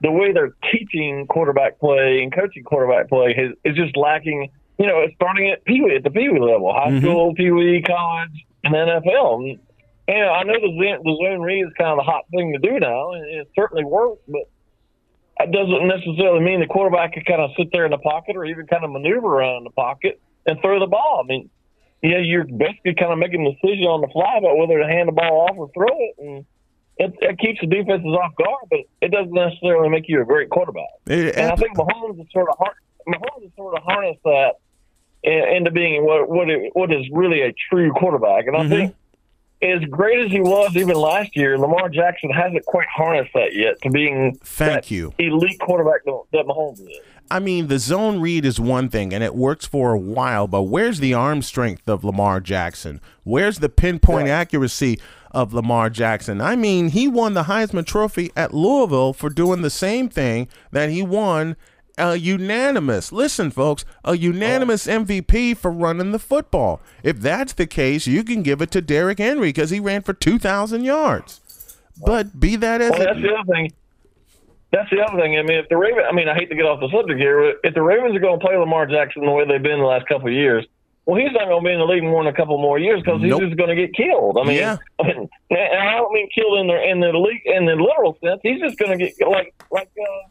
[0.00, 4.50] the way they're teaching quarterback play and coaching quarterback play is, is just lacking.
[4.78, 7.00] You know, it's starting at pee wee at the pee wee level, high Mhm.
[7.00, 9.58] school, pee wee, college, and NFL.
[10.06, 12.52] And, and I know the zone, the zone read is kind of the hot thing
[12.52, 14.42] to do now, and it certainly works, but
[15.38, 18.44] that doesn't necessarily mean the quarterback can kind of sit there in the pocket or
[18.44, 21.22] even kind of maneuver around the pocket and throw the ball.
[21.24, 21.50] I mean,
[22.02, 25.08] yeah, you're basically kind of making a decision on the fly about whether to hand
[25.08, 26.44] the ball off or throw it, and
[26.98, 30.50] it, it keeps the defenses off guard, but it doesn't necessarily make you a great
[30.50, 30.84] quarterback.
[31.06, 32.76] It- And I think Mahomes is sort of har-
[33.08, 34.52] Mahomes has sort of harnessed that
[35.24, 38.46] into being what what, it, what is really a true quarterback.
[38.46, 38.68] And I Mhm.
[38.68, 38.94] think
[39.62, 43.80] as great as he was even last year, Lamar Jackson hasn't quite harnessed that yet
[43.82, 45.14] to being Thank you.
[45.18, 46.98] elite quarterback that, that Mahomes is.
[47.30, 50.62] I mean, the zone read is one thing, and it works for a while, but
[50.64, 53.00] where's the arm strength of Lamar Jackson?
[53.22, 56.42] Where's the pinpoint accuracy of Lamar Jackson?
[56.42, 60.90] I mean, he won the Heisman Trophy at Louisville for doing the same thing that
[60.90, 61.56] he won
[61.98, 66.80] a unanimous, listen, folks, a unanimous MVP for running the football.
[67.02, 70.12] If that's the case, you can give it to Derrick Henry because he ran for
[70.12, 71.40] 2,000 yards.
[72.04, 73.72] But be that as Well, it that's the other thing.
[74.72, 75.38] That's the other thing.
[75.38, 77.52] I mean, if the Ravens, I mean, I hate to get off the subject here,
[77.62, 79.84] but if the Ravens are going to play Lamar Jackson the way they've been the
[79.84, 80.66] last couple of years,
[81.06, 83.00] well, he's not going to be in the league more than a couple more years
[83.00, 83.40] because Nope.
[83.42, 84.36] he's just going to get killed.
[84.40, 84.78] I mean, Yeah.
[84.98, 88.18] I mean, and I don't mean killed in the in the league in the literal
[88.24, 88.40] sense.
[88.42, 90.28] He's just going to get like like uh,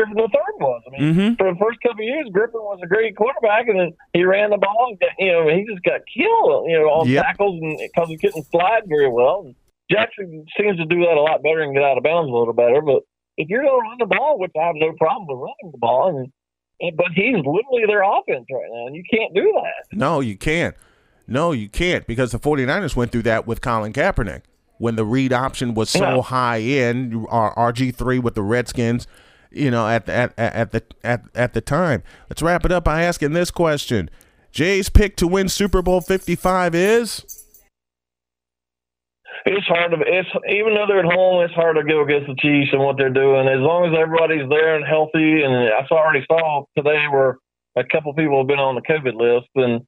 [0.00, 0.82] Griffin the third was.
[0.86, 1.38] I mean, Mhm.
[1.38, 4.48] for the first couple of years, Griffin was a great quarterback, and then he ran
[4.50, 4.88] the ball.
[4.88, 6.70] And got, you know, he just got killed.
[6.70, 7.22] You know, on Yep.
[7.24, 9.42] tackles and because he couldn't slide very well.
[9.46, 9.54] And
[9.90, 12.54] Jackson seems to do that a lot better and get out of bounds a little
[12.54, 12.80] better.
[12.80, 13.02] But
[13.36, 15.78] if you're going to run the ball, which I have no problem with running the
[15.78, 16.32] ball, and,
[16.80, 19.96] and but he's literally their offense right now, and you can't do that.
[19.96, 20.74] No, you can't.
[21.26, 24.42] No, you can't because the 49ers went through that with Colin Kaepernick
[24.78, 26.22] when the read option was so Yeah.
[26.22, 29.06] high in R- RG3 with the Redskins,
[29.50, 32.02] you know, at the, at, at, the at, at the time.
[32.28, 34.10] Let's wrap it up by asking this question.
[34.52, 37.44] Jay's pick to win Super Bowl 55 is
[39.46, 42.36] It's hard to it's even though they're at home, it's hard to go against the
[42.40, 43.48] Chiefs and what they're doing.
[43.48, 47.38] As long as everybody's there and healthy, and I already saw today where
[47.76, 49.82] a couple people have been on the COVID list, and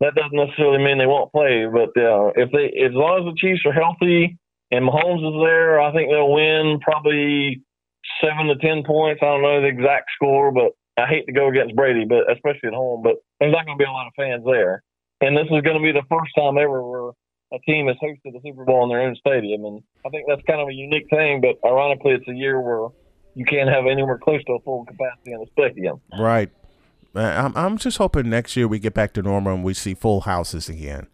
[0.00, 1.66] that doesn't necessarily mean they won't play.
[1.70, 4.36] But uh, if they, as long as the Chiefs are healthy
[4.70, 7.62] and Mahomes is there, I think they'll win probably
[8.22, 9.20] seven to ten points.
[9.22, 12.68] I don't know the exact score, but I hate to go against Brady, but especially
[12.68, 13.02] at home.
[13.02, 14.82] But there's not going to be a lot of fans there,
[15.20, 17.10] and this is going to be the first time ever where
[17.52, 20.42] a team has hosted the Super Bowl in their own stadium, and I think that's
[20.46, 21.40] kind of a unique thing.
[21.40, 22.88] But ironically, it's a year where
[23.34, 26.00] you can't have anywhere close to a full capacity in the stadium.
[26.18, 26.50] right.
[27.14, 30.20] I'm I'm just hoping next year we get back to normal and we see full
[30.20, 31.06] houses again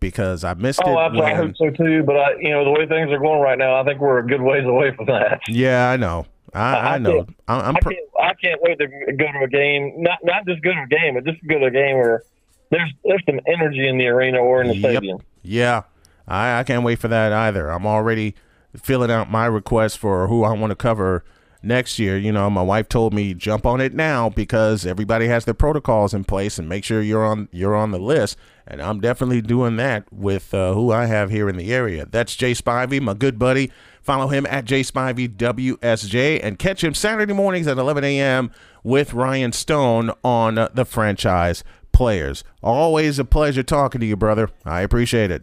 [0.00, 1.02] because I missed Oh, it.
[1.02, 1.30] absolutely.
[1.30, 2.02] I hope so too.
[2.02, 4.26] But I, you know, the way things are going right now, I think we're a
[4.26, 5.40] good ways away from that.
[5.48, 6.26] yeah, I know.
[6.54, 7.26] I, I know.
[7.48, 9.94] I, I'm I can't, I can't wait to go to a game.
[10.02, 12.22] Not not just go to a game, but just go to a game where
[12.70, 14.90] there's there's some energy in the arena or in the Yep.
[14.92, 15.18] stadium.
[15.42, 15.82] Yeah,
[16.28, 17.68] I, I can't wait for that either.
[17.70, 18.34] I'm already
[18.80, 21.24] filling out my request for who I want to cover
[21.62, 22.16] next year.
[22.16, 26.14] You know, my wife told me jump on it now because everybody has their protocols
[26.14, 28.36] in place and make sure you're on you're on the list.
[28.66, 32.06] And I'm definitely doing that with uh, who I have here in the area.
[32.06, 33.70] That's Jay Spivey, my good buddy.
[34.04, 38.50] Follow him at Jay Spivey WSJ and catch him Saturday mornings at 11 a.m.
[38.82, 42.44] with Ryan Stone on the franchise players.
[42.62, 44.50] Always a pleasure talking to you, brother.
[44.66, 45.42] I appreciate it.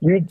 [0.00, 0.24] You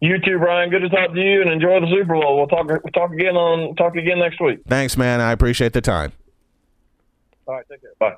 [0.00, 0.70] you too, Brian.
[0.70, 2.36] Good to talk to you, and enjoy the Super Bowl.
[2.36, 4.60] We'll talk we'll talk again on talk again next week.
[4.68, 5.20] Thanks, man.
[5.20, 6.12] I appreciate the time.
[7.48, 7.90] All right, take care.
[7.98, 8.14] Bye.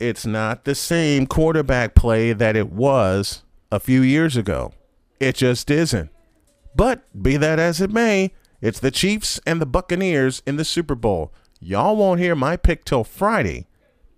[0.00, 4.72] It's not the same quarterback play that it was a few years ago.
[5.20, 6.10] It just isn't.
[6.74, 10.94] But be that as it may, it's the Chiefs and the Buccaneers in the Super
[10.94, 11.32] Bowl.
[11.60, 13.66] Y'all won't hear my pick till Friday,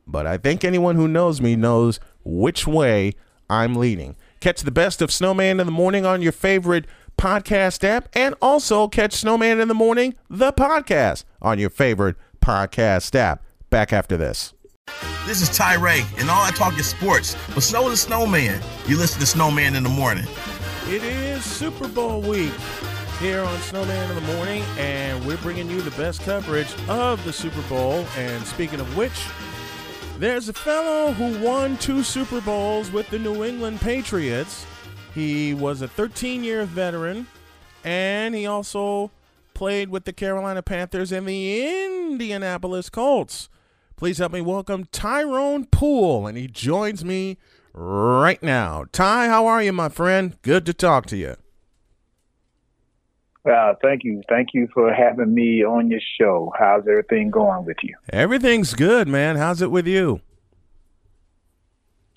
[0.07, 3.15] but I think anyone who knows me knows which way
[3.49, 4.17] I'm leaning.
[4.41, 6.87] Catch the best of Snowman in the Morning on your favorite
[7.19, 13.15] podcast app, and also catch Snowman in the Morning, the podcast, on your favorite podcast
[13.15, 13.43] app.
[13.69, 14.55] Back after this.
[15.27, 17.37] This is Ty Ray, and all I talk is sports.
[17.55, 18.61] But so is Snowman.
[18.87, 20.25] You listen to Snowman in the morning.
[20.90, 22.50] It is Super Bowl week
[23.20, 27.33] here on Snowman in the Morning, and we're bringing you the best coverage of the
[27.33, 28.05] Super Bowl.
[28.16, 29.12] And speaking of which,
[30.18, 34.66] there's a fellow who won two Super Bowls with the New England Patriots.
[35.14, 37.29] He was a 13 year veteran,
[37.85, 39.12] and he also
[39.55, 43.48] played with the Carolina Panthers and the Indianapolis Colts.
[43.94, 47.38] Please help me welcome Tyrone Poole, and he joins me
[47.73, 48.85] right now.
[48.93, 50.37] Ty, how are you, my friend?
[50.43, 51.37] Good to talk to you.
[53.51, 54.21] Uh, thank you.
[54.29, 56.53] Thank you for having me on your show.
[56.59, 57.97] How's everything going with you?
[58.13, 59.37] Everything's good, man.
[59.37, 60.21] How's it with you?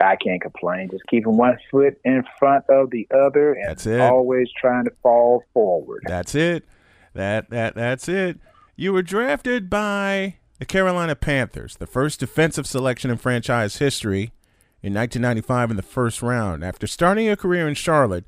[0.01, 0.89] I can't complain.
[0.91, 4.01] Just keeping one foot in front of the other and That's it.
[4.01, 6.03] always trying to fall forward.
[6.07, 6.65] That's it.
[7.13, 8.39] That that that's it.
[8.75, 14.33] You were drafted by the Carolina Panthers, the first defensive selection in franchise history
[14.83, 16.63] in 1995 in the first round.
[16.63, 18.25] After starting your career in Charlotte,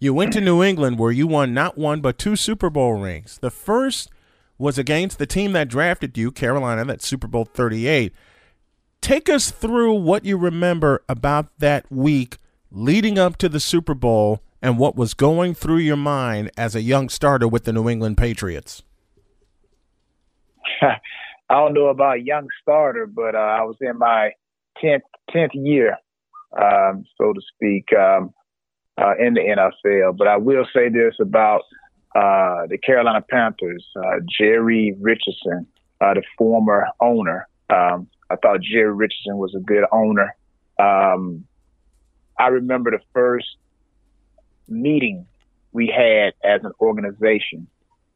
[0.00, 3.38] you went to New England where you won not one but two Super Bowl rings.
[3.38, 4.10] The first
[4.56, 8.12] was against the team that drafted you, Carolina, that's Super Bowl 38.
[9.00, 12.38] Take us through what you remember about that week
[12.70, 16.82] leading up to the Super Bowl and what was going through your mind as a
[16.82, 18.82] young starter with the New England Patriots.
[20.82, 24.32] I don't know about young starter, but uh, I was in my
[24.80, 25.96] tenth tenth year,
[26.56, 28.32] um, so to speak, um,
[28.96, 30.16] uh, in the NFL.
[30.16, 31.62] But I will say this about
[32.14, 35.66] uh, the Carolina Panthers: uh, Jerry Richardson,
[36.00, 37.46] uh, the former owner.
[37.70, 40.34] Um, I thought Jerry Richardson was a good owner.
[40.78, 41.44] Um,
[42.38, 43.46] I remember the first
[44.68, 45.26] meeting
[45.72, 47.66] we had as an organization.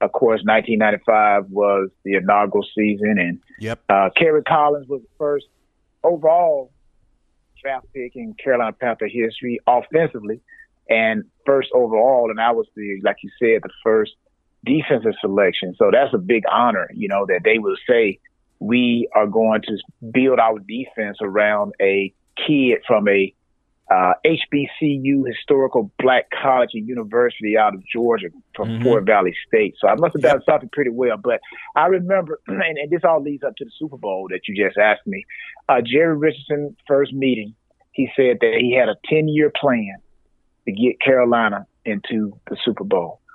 [0.00, 3.80] Of course, 1995 was the inaugural season, and Yep.
[3.88, 5.46] uh, Kerry Collins was the first
[6.02, 6.72] overall
[7.62, 10.40] draft pick in Carolina Panther history offensively,
[10.88, 12.30] and first overall.
[12.30, 14.12] And I was the, like you said, the first
[14.64, 15.74] defensive selection.
[15.78, 18.18] So that's a big honor, you know, that they will say
[18.58, 19.78] we are going to
[20.12, 22.12] build our defense around a
[22.46, 23.34] kid from a
[23.92, 28.82] uh, HBCU, historical black college and university out of Georgia from Mhm.
[28.84, 29.74] Fort Valley State.
[29.78, 31.16] So I must have done something pretty well.
[31.18, 31.40] But
[31.76, 34.78] I remember, and, and this all leads up to the Super Bowl that you just
[34.78, 35.24] asked me.
[35.68, 37.54] Uh, Jerry Richardson, first meeting,
[37.92, 39.96] he said that he had a 10 year plan
[40.66, 43.20] to get Carolina into the Super Bowl.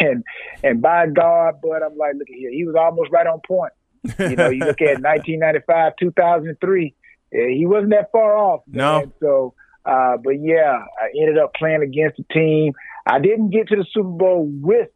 [0.00, 0.22] And
[0.62, 3.72] and by God, but I'm like, look at here, he was almost right on point.
[4.18, 6.94] You know, you look at 1995, 2003,
[7.32, 8.62] eh, he wasn't that far off.
[8.66, 8.98] No.
[9.00, 9.12] man.
[9.20, 9.54] So,
[9.84, 12.72] uh, but yeah, I ended up playing against the team.
[13.06, 14.88] I didn't get to the Super Bowl with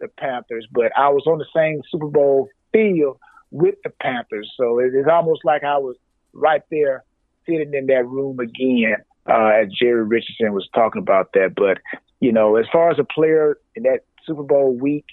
[0.00, 3.18] the Panthers, but I was on the same Super Bowl field
[3.50, 4.52] with the Panthers.
[4.56, 5.96] So it, it's almost like I was
[6.32, 7.04] right there
[7.46, 11.54] sitting in that room again uh, as Jerry Richardson was talking about that.
[11.56, 11.78] But,
[12.20, 15.06] you know, as far as a player in that Super Bowl week,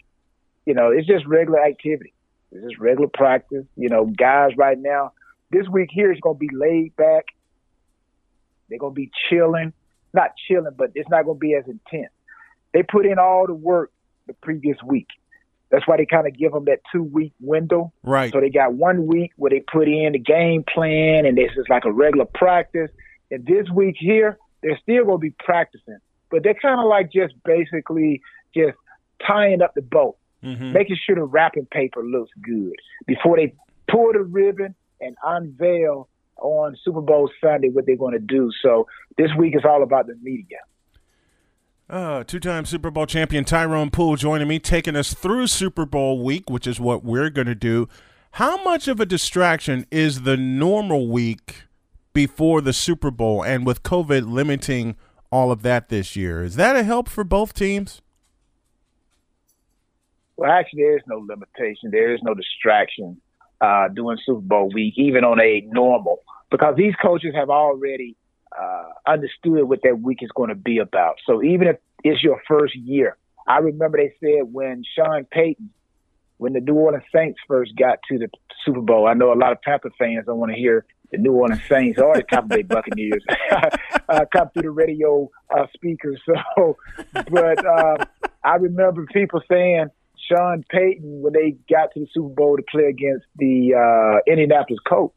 [0.66, 2.14] you know, it's just regular activity.
[2.52, 3.66] It's just regular practice.
[3.78, 5.14] You know, guys right now,
[5.52, 7.26] this week here is going to be laid back.
[8.72, 9.74] They're going to be chilling.
[10.14, 12.12] Not chilling, but it's not going to be as intense.
[12.74, 13.92] They put in all the work
[14.28, 15.08] the previous week.
[15.70, 17.94] That's why they kind of give them that two week window.
[18.04, 18.32] Right.
[18.32, 21.66] So they got one week where they put in the game plan and this is
[21.70, 22.90] like a regular practice.
[23.30, 25.98] And this week here, they're still going to be practicing,
[26.30, 28.22] but they're kind of like just basically
[28.54, 28.78] just
[29.26, 30.74] tying up the boat, Mhm.
[30.74, 32.74] making sure the wrapping paper looks good
[33.06, 33.54] before they
[33.88, 36.10] pull the ribbon and unveil
[36.42, 38.52] on Super Bowl Sunday what they're going to do.
[38.62, 38.88] So
[39.18, 40.58] this week is all about the media.
[41.90, 46.50] Uh, two-time Super Bowl champion Tyrone Poole joining me, taking us through Super Bowl week,
[46.50, 47.90] which is what we're going to do.
[48.36, 51.64] How much of a distraction is the normal week
[52.14, 54.96] before the Super Bowl, and with COVID limiting
[55.32, 56.44] all of that this year?
[56.44, 58.02] Is that a help for both teams?
[60.38, 61.92] Well, actually, there is no limitation.
[61.92, 63.20] There is no distraction
[63.62, 68.18] uh, during Super Bowl week, even on a normal, because these coaches have already
[68.60, 71.16] uh, understood what that week is going to be about.
[71.26, 75.70] So even if it's your first year, I remember they said when Sean Payton,
[76.38, 78.30] when the New Orleans Saints first got to the
[78.66, 81.34] Super Bowl, I know a lot of Panther fans don't want to hear the New
[81.34, 83.24] Orleans Saints or the Tampa Bay Buccaneers
[84.10, 86.20] uh, come through the radio uh, speakers.
[86.56, 86.78] So,
[87.14, 88.06] but uh,
[88.44, 89.88] I remember people saying
[90.32, 94.80] Sean Payton when they got to the Super Bowl to play against the uh, Indianapolis
[94.88, 95.16] Colts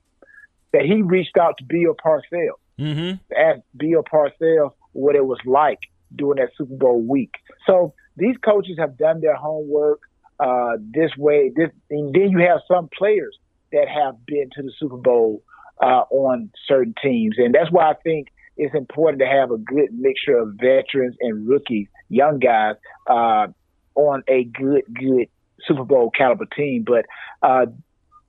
[0.73, 3.19] that he reached out to Bill Parcells Mm-hmm.
[3.33, 5.79] to ask Bill Parcells what it was like
[6.17, 7.31] during that Super Bowl week.
[7.67, 10.01] So these coaches have done their homework
[10.41, 11.53] uh, this way.
[11.55, 13.39] This, and then you have some players
[13.71, 15.43] that have been to the Super Bowl
[15.81, 19.91] uh, on certain teams, and that's why I think it's important to have a good
[19.93, 22.75] mixture of veterans and rookies, young guys,
[23.09, 23.49] uh,
[23.95, 25.29] on a good, good
[25.67, 26.85] Super Bowl caliber team.
[26.87, 27.07] But
[27.43, 27.67] uh,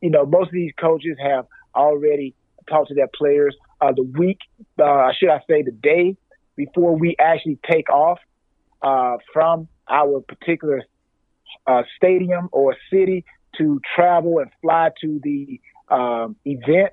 [0.02, 2.36] you know, most of these coaches have already
[2.70, 4.40] talked to their players uh, the week,
[4.82, 6.18] uh, should I say, the day
[6.56, 8.20] before we actually take off
[8.82, 10.84] uh, from our particular
[11.68, 13.26] uh, stadium or city
[13.58, 15.60] to travel and fly to the
[15.90, 16.92] um, event.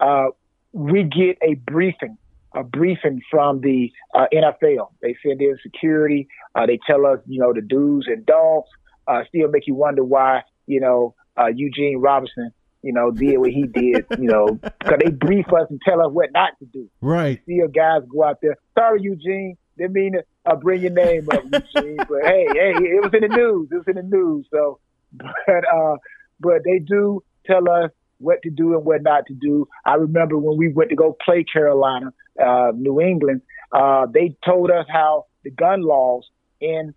[0.00, 0.26] Uh,
[0.72, 2.16] we get a briefing,
[2.54, 4.90] a briefing from the uh, NFL.
[5.00, 6.28] They send in security.
[6.54, 8.68] Uh, they tell us, you know, the do's and don'ts.
[9.06, 13.50] Uh, still make you wonder why, you know, uh, Eugene Robinson you know, did what
[13.50, 16.90] he did, you know, because they brief us and tell us what not to do.
[17.00, 17.40] Right.
[17.46, 18.56] See your guys go out there.
[18.76, 19.56] Sorry, Eugene.
[19.78, 21.96] Didn't mean to uh, bring your name up, Eugene.
[21.96, 23.68] but hey, hey, it was in the news.
[23.70, 24.46] It was in the news.
[24.50, 24.80] So,
[25.12, 25.96] but uh,
[26.40, 27.90] but they do tell us
[28.22, 29.68] what to do and what not to do.
[29.84, 32.12] I remember when we went to go play Carolina,
[32.42, 33.42] uh, New England.
[33.72, 36.28] Uh, they told us how the gun laws
[36.60, 36.94] in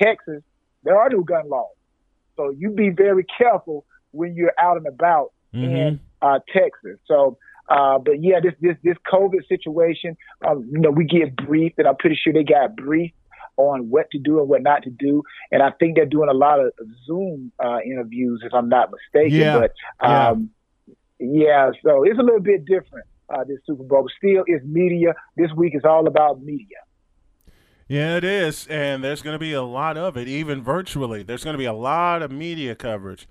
[0.00, 0.42] Texas.
[0.82, 1.74] There are no gun laws,
[2.36, 5.74] so you be very careful when you're out and about Mm-hmm.
[5.74, 6.98] in uh, Texas.
[7.06, 7.36] So,
[7.68, 11.88] uh, but yeah, this this this COVID situation, um, you know, we get briefed, and
[11.88, 13.16] I'm pretty sure they got briefed
[13.68, 15.22] on what to do and what not to do.
[15.50, 16.72] And I think they're doing a lot of
[17.06, 19.38] Zoom uh, interviews, if I'm not mistaken.
[19.38, 19.58] Yeah.
[19.58, 20.50] But um,
[21.18, 23.06] yeah, so it's a little bit different.
[23.28, 25.14] Uh, this Super Bowl, but still, it's media.
[25.36, 26.78] This week is all about media.
[27.86, 31.22] Yeah, it is, and there's going to be a lot of it, even virtually.
[31.22, 33.28] There's going to be a lot of media coverage.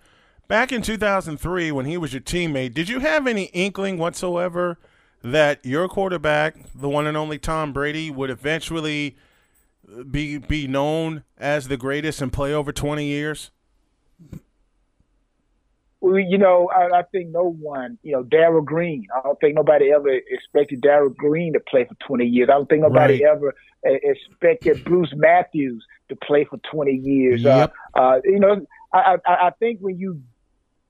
[0.49, 4.77] Back in 2003, when he was your teammate, did you have any inkling whatsoever
[5.23, 9.15] that your quarterback, the one and only Tom Brady, would eventually
[10.09, 13.51] be be known as the greatest and play over 20 years?
[16.01, 19.05] Well, you know, I, I think no one, you know, Darrell Green.
[19.13, 22.47] I don't think nobody ever expected Darrell Green to play for 20 years.
[22.49, 23.31] I don't think nobody Right.
[23.35, 23.49] ever
[23.85, 27.41] uh, expected Bruce Matthews to play for 20 years.
[27.41, 27.73] Yep.
[27.93, 30.21] Uh, uh, you know, I, I, I think when you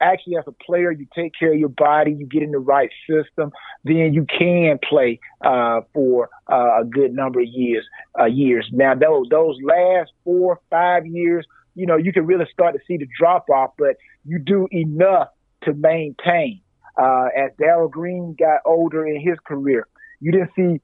[0.01, 2.89] actually, as a player, you take care of your body, you get in the right
[3.09, 3.51] system,
[3.83, 7.85] then you can play uh, for uh, a good number of years.
[8.19, 8.67] Uh, years.
[8.71, 11.45] Now, those those last four, five years,
[11.75, 13.95] you know, you can really start to see the drop off, but
[14.25, 15.29] you do enough
[15.63, 16.61] to maintain.
[16.97, 19.87] Uh, as Darrell Green got older in his career,
[20.19, 20.81] you didn't see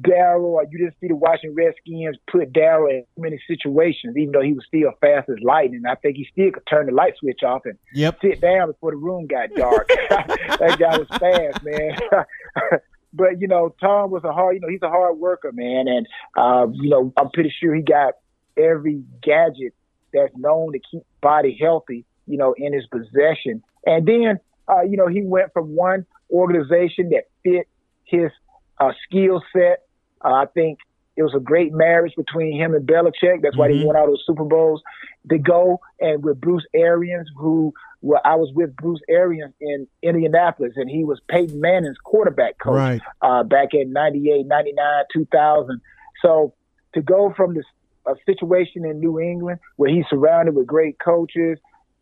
[0.00, 4.42] Darrell or you didn't see the Washington Redskins put Darrell in many situations, even though
[4.42, 5.82] he was still fast as lightning.
[5.88, 8.18] I think he still could turn the light switch off and Yep.
[8.20, 9.88] sit down before the room got dark.
[10.08, 11.98] that guy was fast, man.
[13.12, 16.06] but you know, Tom was a hard, you know, he's a hard worker, man, and
[16.36, 18.14] uh, you know, I'm pretty sure he got
[18.56, 19.74] every gadget
[20.12, 23.62] that's known to keep body healthy, you know, in his possession.
[23.86, 24.38] And then,
[24.68, 27.68] uh, you know, he went from one organization that fit
[28.04, 28.30] his
[28.78, 29.82] uh, skill set.
[30.24, 30.78] Uh, I think
[31.16, 33.42] it was a great marriage between him and Belichick.
[33.42, 33.80] That's why Mhm.
[33.80, 34.82] they won all those Super Bowls.
[35.30, 37.72] To go and with Bruce Arians, who
[38.02, 42.74] well, I was with Bruce Arians in Indianapolis, and he was Peyton Manning's quarterback coach
[42.74, 43.00] Right.
[43.22, 45.80] uh, back in 98, 99, 2000.
[46.20, 46.52] So
[46.92, 47.64] to go from this
[48.06, 51.58] a situation in New England where he's surrounded with great coaches,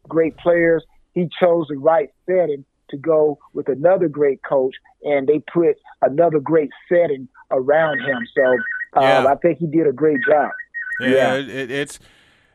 [0.09, 4.75] great players, he chose the right setting to go with another great coach,
[5.05, 8.19] and they put another great setting around him.
[8.37, 8.45] So
[8.95, 9.27] um, Yeah.
[9.27, 10.51] I think he did a great job.
[11.01, 11.35] Yeah, Yeah.
[11.35, 11.99] It, it, it's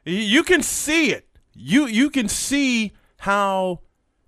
[0.05, 1.27] you can see it.
[1.53, 3.81] You you can see how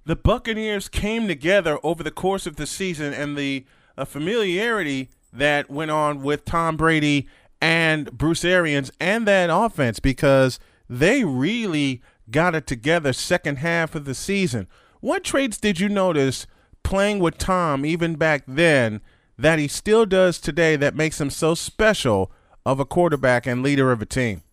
[0.05, 3.65] the Buccaneers came together over the course of the season and the
[3.97, 7.28] uh, familiarity that went on with Tom Brady
[7.61, 10.59] and Bruce Arians and that offense because
[10.89, 12.01] they really
[12.32, 14.67] got it together second half of the season.
[15.01, 16.47] What traits did you notice
[16.84, 19.01] playing with Tom even back then
[19.38, 22.32] that he still does today that makes him so special
[22.65, 24.43] of a quarterback and leader of a team?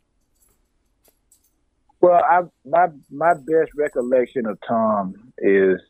[2.01, 5.81] Well, I my my best recollection of Tom is,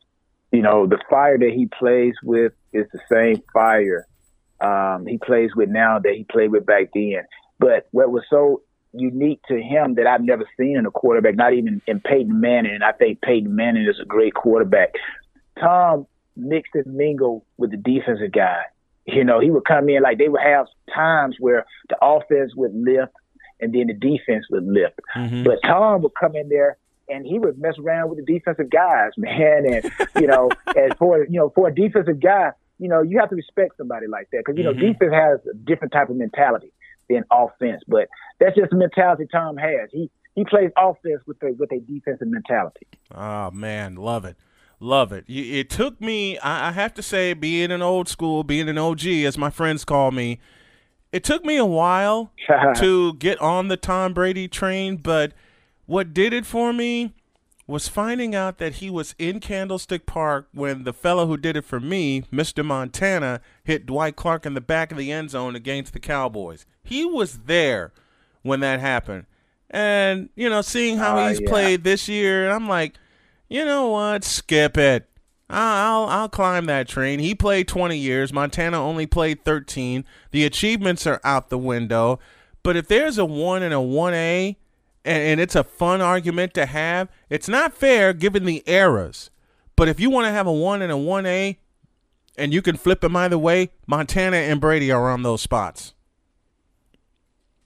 [0.51, 4.07] you know, the fire that he plays with is the same fire
[4.59, 7.23] um, he plays with now that he played with back then.
[7.59, 8.61] But what was so
[8.93, 12.73] unique to him that I've never seen in a quarterback, not even in Peyton Manning,
[12.73, 14.93] and I think Peyton Manning is a great quarterback.
[15.59, 16.07] Tom
[16.37, 18.61] mixed and mingle with the defensive guy.
[19.05, 22.73] You know, he would come in like they would have times where the offense would
[22.75, 23.13] lift
[23.59, 24.99] and then the defense would lift.
[25.43, 26.77] But Tom would come in there
[27.09, 29.65] and he would mess around with the defensive guys, man.
[29.65, 33.29] And you know, as for you know, for a defensive guy, you know, you have
[33.29, 34.93] to respect somebody like that because you know, Mhm.
[34.93, 36.71] defense has a different type of mentality
[37.09, 37.81] than offense.
[37.87, 38.09] But
[38.39, 39.89] that's just the mentality Tom has.
[39.91, 42.85] He he plays offense with a with a defensive mentality.
[43.15, 44.35] Oh man, love it,
[44.79, 45.25] love it.
[45.27, 49.37] It took me, I have to say, being an old school, being an OG, as
[49.37, 50.39] my friends call me,
[51.11, 52.31] it took me a while
[52.75, 54.97] to get on the Tom Brady train.
[54.97, 55.33] But
[55.85, 57.13] what did it for me
[57.65, 61.65] was finding out that he was in Candlestick Park when the fellow who did it
[61.65, 62.63] for me, Mr.
[62.63, 66.65] Montana, hit Dwight Clark in the back of the end zone against the Cowboys.
[66.83, 67.91] He was there
[68.41, 69.25] when that happened.
[69.69, 71.49] And, you know, seeing how Ah, he's yeah.
[71.49, 72.95] played this year, I'm like,
[73.49, 74.23] you know what?
[74.23, 75.09] Skip it.
[75.49, 77.19] I'll, I'll climb that train.
[77.19, 78.33] He played 20 years.
[78.33, 80.03] Montana only played 13.
[80.31, 82.19] The achievements are out the window.
[82.63, 84.57] But if there's a one and a 1A,
[85.05, 89.29] and, and it's a fun argument to have, it's not fair given the eras.
[89.77, 91.57] But if you want to have a one and a 1A,
[92.37, 95.93] and you can flip them either way, Montana and Brady are on those spots.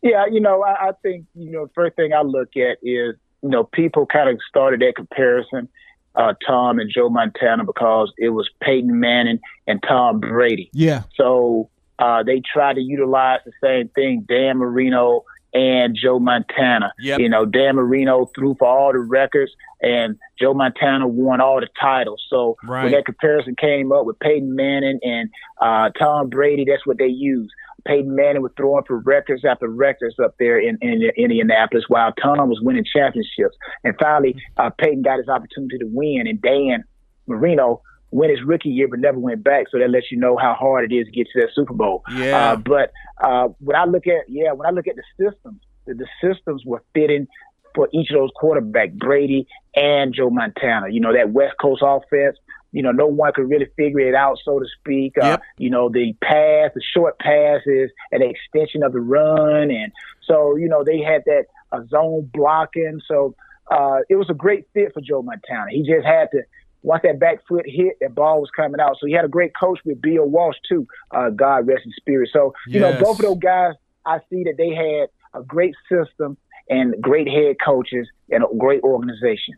[0.02, 3.50] Yeah, you know, I, I think you know, first thing I look at is you
[3.50, 5.68] know, people kind of started that comparison,
[6.16, 10.70] uh, Tom and Joe Montana, because it was Peyton Manning and Tom Brady.
[10.74, 11.04] Yeah.
[11.16, 11.70] So
[12.00, 15.24] uh, they tried to utilize the same thing, Dan Marino
[15.54, 16.94] and Joe Montana.
[17.00, 17.20] Yep.
[17.20, 21.68] You know, Dan Marino threw for all the records, and Joe Montana won all the
[21.80, 22.24] titles.
[22.30, 22.84] So Right.
[22.84, 25.30] when that comparison came up with Peyton Manning and
[25.60, 27.52] uh, Tom Brady, that's what they used.
[27.86, 32.50] Peyton Manning was throwing for records after records up there in, in Indianapolis, while Tom
[32.50, 33.56] was winning championships.
[33.84, 36.84] And finally, uh, Peyton got his opportunity to win, and Dan
[37.28, 39.66] Marino win his rookie year, but never went back.
[39.72, 42.04] So that lets you know how hard it is to get to that Super Bowl.
[42.14, 42.52] Yeah.
[42.52, 45.96] Uh, but uh, when I look at yeah, when I look at the systems, the,
[45.96, 47.28] the systems were fitting
[47.74, 50.90] for each of those quarterbacks, Brady and Joe Montana.
[50.90, 52.38] You know that West Coast offense
[52.72, 55.18] you know, no one could really figure it out, so to speak.
[55.18, 59.72] Uh, You know, the pass, the short passes, an extension of the run.
[59.72, 59.92] And
[60.24, 63.00] so, you know, they had that uh, zone blocking.
[63.08, 63.36] So
[63.70, 65.72] uh, it was a great fit for Joe Montana.
[65.72, 66.44] He just had to,
[66.84, 68.98] once that back foot hit, that ball was coming out.
[69.00, 70.88] So he had a great coach with Bill Walsh, too.
[71.12, 72.30] Uh, God rest his spirit.
[72.34, 73.74] So, you know, both of those guys,
[74.06, 75.10] I see that they had
[75.40, 76.38] a great system
[76.70, 79.56] and great head coaches and a great organization.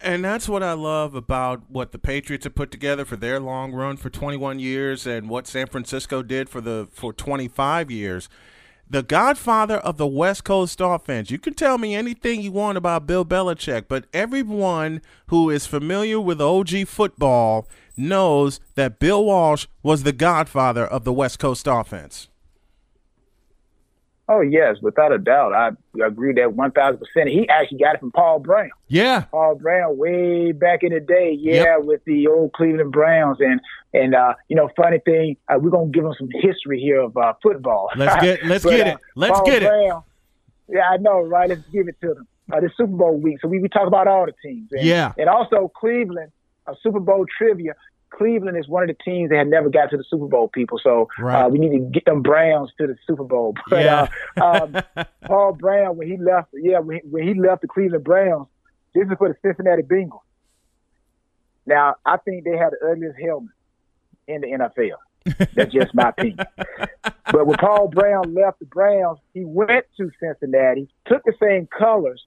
[0.00, 3.72] And that's what I love about what the Patriots have put together for their long
[3.72, 8.28] run for 21 years and what San Francisco did for the for 25 years.
[8.88, 11.30] The godfather of the West Coast offense.
[11.30, 16.20] You can tell me anything you want about Bill Belichick, but everyone who is familiar
[16.20, 17.66] with OG football
[17.96, 22.28] knows that Bill Walsh was the godfather of the West Coast offense.
[24.26, 25.70] Oh yes, without a doubt, I
[26.02, 27.28] agree that one thousand percent.
[27.28, 28.70] He actually got it from Paul Brown.
[28.88, 29.22] Yeah.
[29.30, 33.60] Paul Brown way back in the day, yeah, with the old Cleveland Browns, and
[33.92, 37.14] and uh, you know, funny thing, uh, we're gonna give them some history here of
[37.18, 37.90] uh, football.
[37.96, 38.98] Let's get let's But, get uh, it.
[39.14, 39.68] Let's Paul get it.
[39.68, 40.02] Brown,
[40.68, 41.50] Yeah, I know, right?
[41.50, 42.26] Let's give it to them.
[42.50, 44.68] Uh, the Super Bowl week, so we, we talk about all the teams.
[44.72, 45.12] And, Yeah.
[45.18, 46.30] and also Cleveland,
[46.66, 47.74] uh, Super Bowl trivia.
[48.16, 50.48] Cleveland is one of the teams that had never got to the Super Bowl.
[50.48, 51.42] People, so Right.
[51.42, 53.54] uh, we need to get them Browns to the Super Bowl.
[53.70, 54.08] But Yeah.
[54.40, 58.04] uh, um, Paul Brown, when he left, yeah, when he, when he left the Cleveland
[58.04, 58.46] Browns,
[58.94, 60.20] this is for the Cincinnati Bengals.
[61.66, 63.50] Now, I think they had the ugliest helmet
[64.28, 64.98] in the NFL.
[65.54, 66.38] That's just my opinion.
[67.32, 72.22] But when Paul Brown left the Browns, he went to Cincinnati, took the same colors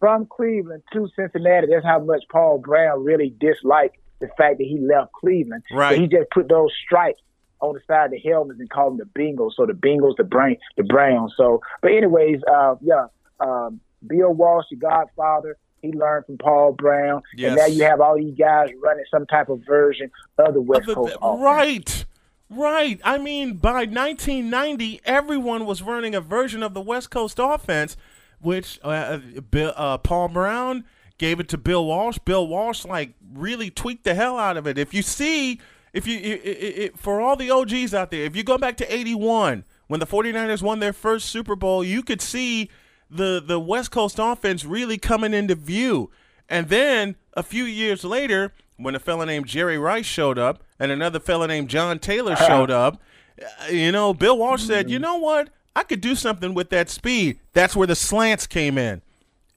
[0.00, 1.68] from Cleveland to Cincinnati.
[1.70, 5.62] That's how much Paul Brown really disliked the fact that he left Cleveland.
[5.70, 5.94] Right.
[5.96, 7.20] So he just put those stripes
[7.60, 9.52] on the side of the helmets and called them the Bengals.
[9.56, 11.32] So the Bengals, the brain, the Browns.
[11.36, 13.06] So, but anyways, uh, yeah,
[13.40, 15.56] um, Bill Walsh, the Godfather.
[15.82, 17.48] He learned from Paul Brown, Yes.
[17.50, 20.86] and now you have all these guys running some type of version of the West
[20.86, 21.40] Coast offense.
[21.42, 22.04] Right.
[22.48, 23.00] Right.
[23.04, 27.96] I mean, by 1990, everyone was running a version of the West Coast offense,
[28.40, 29.18] which uh,
[29.50, 30.84] Bill, uh, Paul Brown
[31.18, 32.18] gave it to Bill Walsh.
[32.18, 34.78] Bill Walsh, like, really tweaked the hell out of it.
[34.78, 35.60] If you see,
[35.92, 38.76] if you, i i i for all the OGs out there, if you go back
[38.78, 42.70] to 81, when the 49ers won their first Super Bowl, you could see
[43.10, 46.10] the, the West Coast offense really coming into view.
[46.48, 50.90] And then a few years later, when a fella named Jerry Rice showed up and
[50.92, 53.00] another fella named John Taylor showed up,
[53.40, 55.50] uh, you know, Bill Walsh said, you know what?
[55.74, 57.38] I could do something with that speed.
[57.52, 59.02] That's where the slants came in.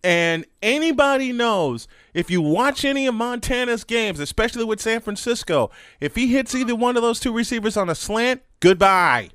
[0.03, 6.15] And anybody knows if you watch any of Montana's games, especially with San Francisco, if
[6.15, 9.29] he hits either one of those two receivers on a slant, goodbye.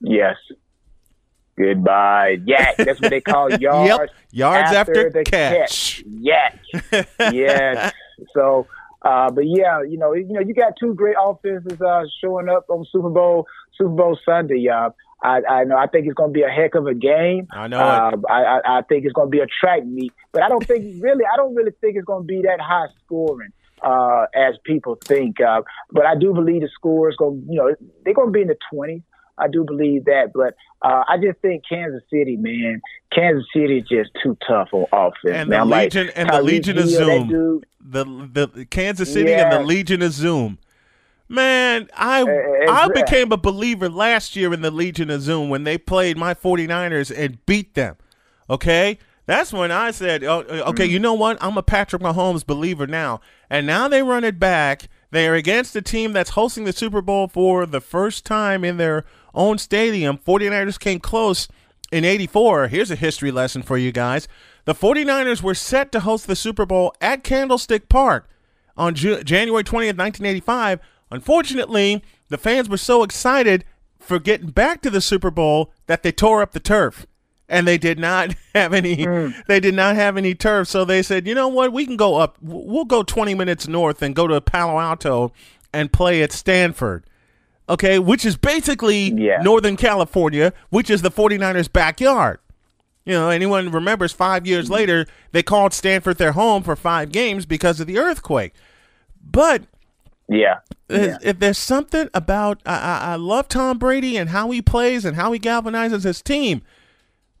[0.00, 0.36] Yes.
[1.58, 2.36] Goodbye.
[2.46, 2.76] YAC.
[2.76, 3.88] That's what they call yards.
[3.88, 4.10] yep.
[4.32, 6.02] Yards after the catch.
[6.04, 7.06] YAC.
[7.32, 7.92] yes.
[8.34, 8.66] So,
[9.00, 12.66] uh, but yeah, you know, you know, you got two great offenses uh, showing up
[12.68, 13.46] on Super Bowl
[13.78, 14.68] Super Bowl Sunday.
[14.68, 14.90] Uh,
[15.22, 15.76] I, I know.
[15.76, 17.46] I think it's going to be a heck of a game.
[17.52, 20.42] I know Uh, I, I, I think it's going to be a track meet, but
[20.42, 21.24] I don't think really.
[21.32, 23.52] I don't really think it's going to be that high scoring
[23.82, 25.40] uh, as people think.
[25.40, 25.62] Uh,
[25.92, 27.46] but I do believe the score is going.
[27.48, 29.02] You know, they're going to be in the twenties.
[29.38, 33.88] I do believe that, but uh, I just think Kansas City, man, Kansas City is
[33.88, 35.14] just too tough on offense.
[35.24, 35.50] And man.
[35.50, 37.24] the I'm like, Legion and the Legion of Hill,
[37.86, 38.30] that Zoom.
[38.32, 40.58] the the Kansas City and the Legion of Zoom.
[41.30, 42.26] Man, I Uh,
[42.72, 46.16] I uh, became a believer last year in the Legion of Zoom when they played
[46.18, 47.96] my 49ers and beat them.
[48.50, 48.98] Okay?
[49.26, 50.90] That's when I said, oh, okay, Mm.
[50.90, 51.38] you know what?
[51.40, 53.20] I'm a Patrick Mahomes believer now.
[53.48, 54.88] And now they run it back.
[55.12, 58.76] They are against a team that's hosting the Super Bowl for the first time in
[58.76, 60.18] their own stadium.
[60.18, 61.46] 49ers came close
[61.92, 62.68] in 84.
[62.68, 64.26] Here's a history lesson for you guys.
[64.64, 68.28] The 49ers were set to host the Super Bowl at Candlestick Park
[68.76, 70.80] on Ju- January 20th, 1985.
[71.10, 73.64] Unfortunately, the fans were so excited
[73.98, 77.06] for getting back to the Super Bowl that they tore up the turf.
[77.48, 78.98] And they did not have any.
[78.98, 79.34] Mm.
[79.46, 81.72] They did not have any turf, so they said, "You know what?
[81.72, 82.36] We can go up.
[82.40, 85.32] We'll go 20 minutes north and go to Palo Alto
[85.72, 87.04] and play at Stanford."
[87.68, 89.42] Okay, which is basically Yeah.
[89.42, 92.38] Northern California, which is the 49ers' backyard.
[93.04, 94.72] You know, anyone remembers five years mm.
[94.72, 98.54] later, they called Stanford their home for five games because of the earthquake.
[99.22, 99.64] But
[100.30, 100.58] yeah,
[100.88, 105.04] if- if there's something about, I, I, I love Tom Brady and how he plays
[105.04, 106.62] and how he galvanizes his team,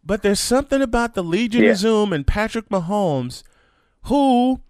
[0.04, 1.70] but there's something about the Legion Yeah.
[1.70, 3.42] of Zoom and Patrick Mahomes,
[4.04, 4.60] who,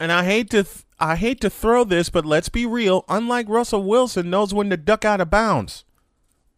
[0.00, 3.04] and I hate to, th- I hate to throw this, but let's be real.
[3.08, 5.84] Unlike Russell Wilson, knows when to duck out of bounds,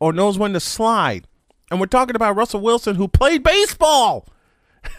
[0.00, 1.26] or knows when to slide.
[1.70, 4.26] And we're talking about Russell Wilson, who played baseball.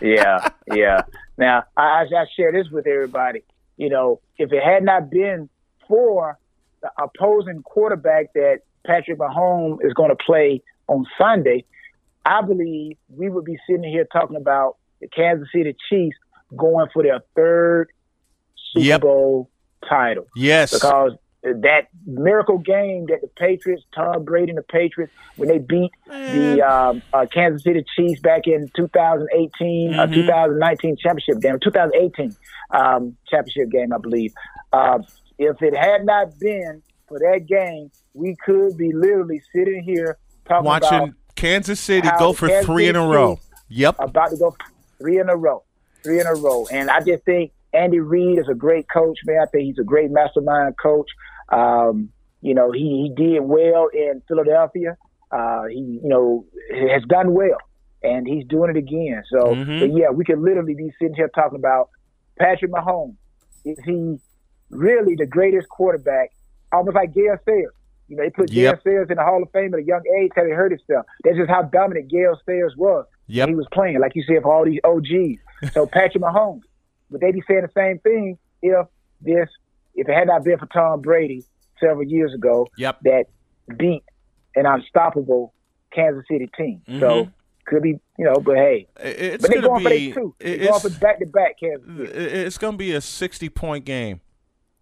[0.00, 1.02] yeah, yeah.
[1.36, 3.42] Now, I, I share this with everybody.
[3.76, 5.48] You know, if it had not been
[5.88, 6.38] for
[6.82, 11.64] the opposing quarterback that Patrick Mahomes is going to play on Sunday,
[12.24, 16.16] I believe we would be sitting here talking about the Kansas City Chiefs
[16.56, 17.90] going for their third
[18.72, 19.00] Super Yep.
[19.02, 19.50] Bowl
[19.88, 20.26] title.
[20.36, 20.72] Yes.
[20.72, 21.12] Because
[21.44, 26.62] that miracle game that the Patriots, Tom Brady and the Patriots, when they beat the
[26.62, 30.14] um, uh, Kansas City Chiefs back in 2018, uh, Mhm.
[30.14, 32.34] 2019 championship game, 2018
[32.70, 34.32] um, championship game, I believe.
[34.72, 35.00] Uh,
[35.38, 40.16] if it had not been for that game, we could be literally sitting here
[40.48, 43.38] talking Watching about Kansas City go for Kansas three in a row.
[43.68, 43.96] Yep.
[43.98, 44.56] about to go
[44.98, 45.62] three in a row,
[46.02, 46.66] three in a row.
[46.72, 49.40] And I just think Andy Reid is a great coach, man.
[49.42, 51.10] I think he's a great mastermind coach.
[51.48, 54.96] Um, you know, he, he did well in Philadelphia.
[55.30, 56.44] Uh, he, you know,
[56.90, 57.56] has done well,
[58.02, 59.22] and he's doing it again.
[59.30, 59.80] So, Mhm.
[59.80, 61.88] but yeah, we could literally be sitting here talking about
[62.38, 63.16] Patrick Mahomes.
[63.64, 64.18] Is he
[64.70, 66.30] really the greatest quarterback?
[66.72, 67.72] Almost like Gale Sayers.
[68.08, 68.74] You know, they put Yep.
[68.74, 71.06] Gale Sayers in the Hall of Fame at a young age he hurt himself.
[71.24, 73.06] That's just how dominant Gale Sayers was.
[73.26, 75.40] Yeah, He was playing, like you said, for all these OGs.
[75.72, 76.60] So Patrick Mahomes,
[77.10, 78.86] would they be saying the same thing if
[79.22, 79.48] this,
[79.94, 81.44] if it had not been for Tom Brady
[81.80, 83.00] several years ago Yep.
[83.04, 83.24] that
[83.76, 84.02] beat
[84.56, 85.52] an unstoppable
[85.92, 86.82] Kansas City team?
[87.00, 87.32] So Mhm.
[87.66, 90.34] could be, you know, but hey, It's but they gonna for be they two.
[90.38, 92.12] They it's- going for back to back Kansas City.
[92.12, 94.20] it's going to be a 60 point game.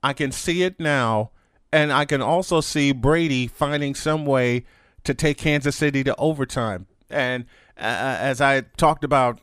[0.03, 1.31] I can see it now,
[1.73, 4.65] and I can also see Brady finding some way
[5.05, 6.87] to take Kansas City to overtime.
[7.09, 7.45] And
[7.79, 9.41] uh, as I talked about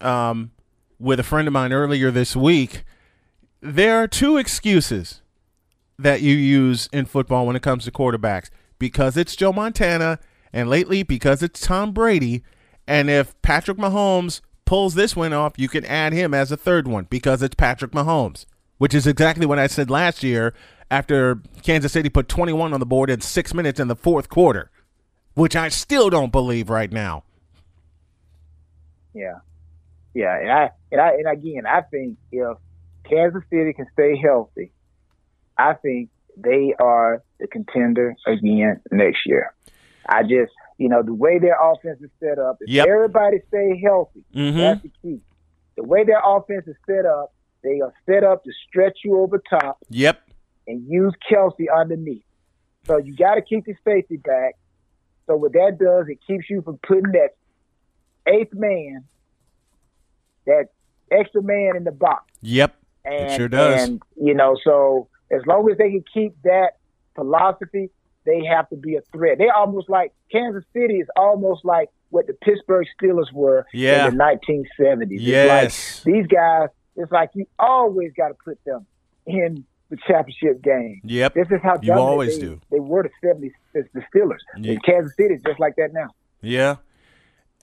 [0.00, 0.52] um,
[1.00, 2.84] with a friend of mine earlier this week,
[3.60, 5.20] there are two excuses
[5.98, 10.20] that you use in football when it comes to quarterbacks because it's Joe Montana,
[10.52, 12.44] and lately because it's Tom Brady.
[12.86, 16.86] And if Patrick Mahomes pulls this one off, you can add him as a third
[16.86, 18.46] one because it's Patrick Mahomes,
[18.78, 20.54] which is exactly what I said last year
[20.90, 24.70] after Kansas City put 21 on the board in six minutes in the fourth quarter,
[25.34, 27.24] which I still don't believe right now.
[29.12, 29.40] Yeah,
[30.14, 32.56] yeah, and I and I and again, I think if
[33.08, 34.70] Kansas City can stay healthy,
[35.56, 39.52] I think they are the contender again next year.
[40.08, 42.86] I just, you know, the way their offense is set up, if Yep.
[42.86, 44.56] everybody stay healthy, Mhm.
[44.56, 45.20] that's the key.
[45.76, 47.32] The way their offense is set up,
[47.62, 50.20] they are set up to stretch you over top Yep.
[50.66, 52.24] and use Kelce underneath.
[52.84, 54.54] So you got to keep the safety back.
[55.26, 57.30] So what that does, it keeps you from putting that
[58.26, 59.04] eighth man,
[60.46, 60.68] that
[61.10, 62.24] extra man in the box.
[62.40, 62.74] Yep.
[63.10, 63.88] And, sure does.
[63.88, 66.76] And you know, so as long as they can keep that
[67.14, 67.90] philosophy,
[68.24, 69.38] they have to be a threat.
[69.38, 74.08] They almost like Kansas City is almost like what the Pittsburgh Steelers were Yeah.
[74.08, 75.18] in the 1970s.
[75.20, 75.64] Yes.
[75.64, 76.68] It's like these guys.
[76.96, 78.86] It's like you always got to put them
[79.26, 81.00] in the championship game.
[81.04, 81.34] Yep.
[81.34, 82.60] This is how You always they, do.
[82.70, 84.38] They were the 70s, the the Steelers.
[84.58, 84.72] Yeah.
[84.72, 86.08] And Kansas City is just like that now.
[86.42, 86.76] Yeah.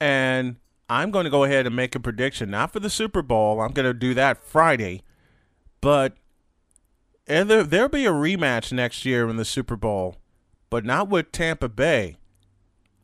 [0.00, 0.56] And
[0.88, 3.60] I'm going to go ahead and make a prediction, not for the Super Bowl.
[3.60, 5.02] I'm going to do that Friday.
[5.86, 6.14] But
[7.28, 10.16] and there, there'll be a rematch next year in the Super Bowl,
[10.68, 12.16] but not with Tampa Bay.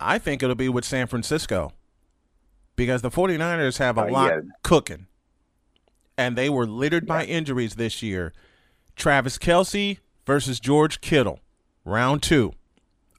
[0.00, 1.70] I think it'll be with San Francisco
[2.74, 4.40] because the 49ers have a Oh, lot yeah.
[4.64, 5.06] cooking.
[6.18, 8.32] And they were littered by injuries this year.
[8.96, 11.38] Travis Kelce versus George Kittle,
[11.84, 12.52] round two.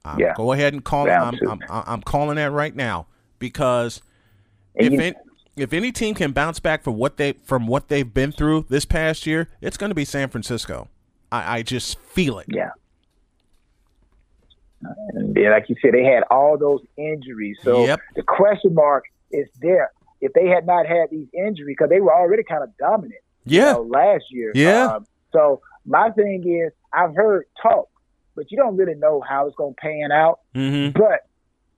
[0.03, 0.33] I'm, Yeah.
[0.35, 1.11] Go ahead and call it.
[1.11, 1.35] I'm.
[1.49, 3.07] I'm, I'm, I'm calling that right now
[3.39, 4.01] because
[4.75, 5.15] And if you- it,
[5.55, 8.85] if any team can bounce back from what they from what they've been through this
[8.85, 10.89] past year, it's going to be San Francisco.
[11.31, 12.47] I, I just feel it.
[12.49, 12.69] Yeah.
[15.09, 17.57] And then, like you said, they had all those injuries.
[17.63, 17.99] So Yep.
[18.15, 19.91] the question mark is there.
[20.21, 23.59] If they had not had these injuries, because they were already kind of dominant you
[23.59, 23.73] Yeah.
[23.73, 24.51] know, last year.
[24.55, 24.85] Yeah.
[24.95, 27.89] Um, so my thing is, I've heard talk,
[28.35, 30.39] but you don't really know how it's going to pan out.
[30.55, 30.97] Mm-hmm.
[30.97, 31.21] But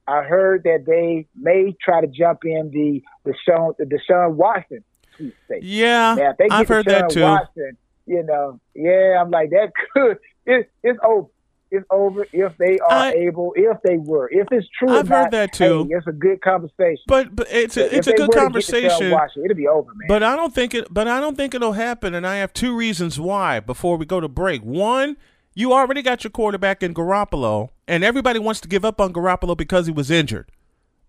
[0.07, 4.83] I heard that they may try to jump in the Deshaun, the Deshaun Watson
[5.17, 5.65] sweepstakes.
[5.65, 7.21] Yeah, Now, if I've heard that too.
[7.21, 11.27] Watson, you know, yeah, I'm like that could it, it's over.
[11.71, 14.89] It's over if they are I- able, if they were, if it's true.
[14.95, 15.85] I've heard not, that too.
[15.89, 17.03] Hey, it's a good conversation.
[17.07, 19.13] But but it's a, it's a they good were to get conversation.
[19.43, 20.07] It'll be over, man.
[20.07, 20.93] But I don't think it.
[20.93, 23.59] But I don't think it'll happen, and I have two reasons why.
[23.59, 25.17] Before we go to break, one,
[25.55, 29.55] you already got your quarterback in Garoppolo, and everybody wants to give up on Garoppolo
[29.55, 30.51] because he was injured.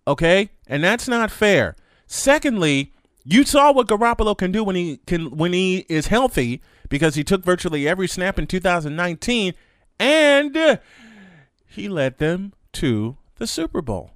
[0.06, 1.74] Okay, and that's not fair.
[2.06, 2.92] Secondly,
[3.24, 7.24] you saw what Garoppolo can do when he can when he is healthy because he
[7.24, 9.54] took virtually every snap in 2019,
[9.98, 10.78] and
[11.66, 14.12] he led them to the Super Bowl.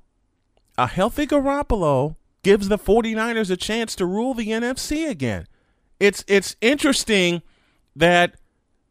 [0.79, 5.47] A healthy Garoppolo gives the 49ers a chance to rule the NFC again.
[5.99, 7.43] it's it's interesting
[7.97, 8.37] that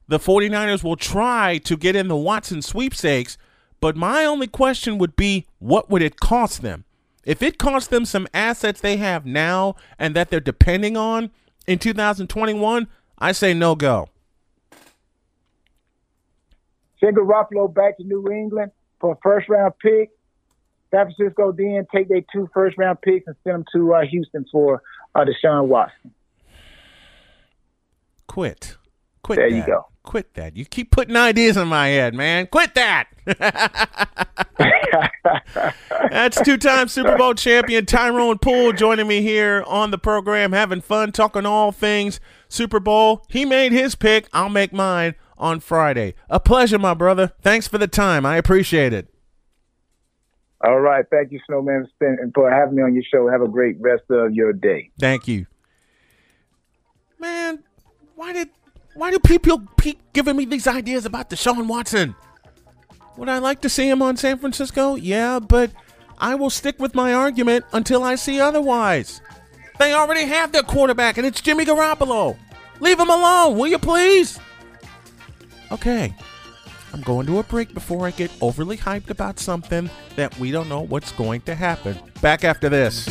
[0.08, 3.38] the 49ers will try to get in the Watson sweepstakes,
[3.80, 6.86] but my only question would be what would it cost them?
[7.26, 11.32] If it costs them some assets they have now and that they're depending on
[11.68, 14.10] in 2021, I say no go.
[17.00, 20.10] Send Garoppolo back to New England for a first round pick.
[20.92, 24.46] San Francisco then take their two first round picks and send them to uh, Houston
[24.52, 24.82] for
[25.14, 26.14] uh, Deshaun Watson.
[28.28, 28.78] Quit.
[29.22, 29.38] Quit.
[29.38, 29.56] There that.
[29.56, 29.89] you go.
[30.04, 30.56] Quit that.
[30.56, 32.48] You keep putting ideas in my head, man.
[32.48, 33.08] Quit that.
[36.12, 40.82] That's two time Super Bowl champion Tyrone Poole joining me here on the program, having
[40.82, 43.26] fun, talking all things Super Bowl.
[43.30, 44.28] He made his pick.
[44.34, 46.16] I'll make mine on Friday.
[46.30, 47.34] A pleasure, my brother.
[47.42, 48.26] Thanks for the time.
[48.26, 49.14] I appreciate it.
[50.64, 51.06] All right.
[51.10, 51.88] Thank you, Snowman,
[52.34, 53.30] for having me on your show.
[53.30, 54.90] Have a great rest of your day.
[55.00, 55.46] Thank you.
[57.18, 57.64] Man,
[58.16, 58.50] why did
[59.00, 62.16] why do people keep giving me these ideas about Deshaun Watson?
[63.16, 64.96] Would I like to see him on San Francisco?
[64.96, 65.72] Yeah, but
[66.18, 69.22] I will stick with my argument until I see otherwise.
[69.80, 72.38] They already have their quarterback, and it's Jimmy Garoppolo.
[72.82, 74.38] Leave him alone, will you please?
[75.72, 76.14] Okay.
[76.92, 80.68] I'm going to a break before I get overly hyped about something that we don't
[80.68, 81.98] know what's going to happen.
[82.22, 83.08] Back after this.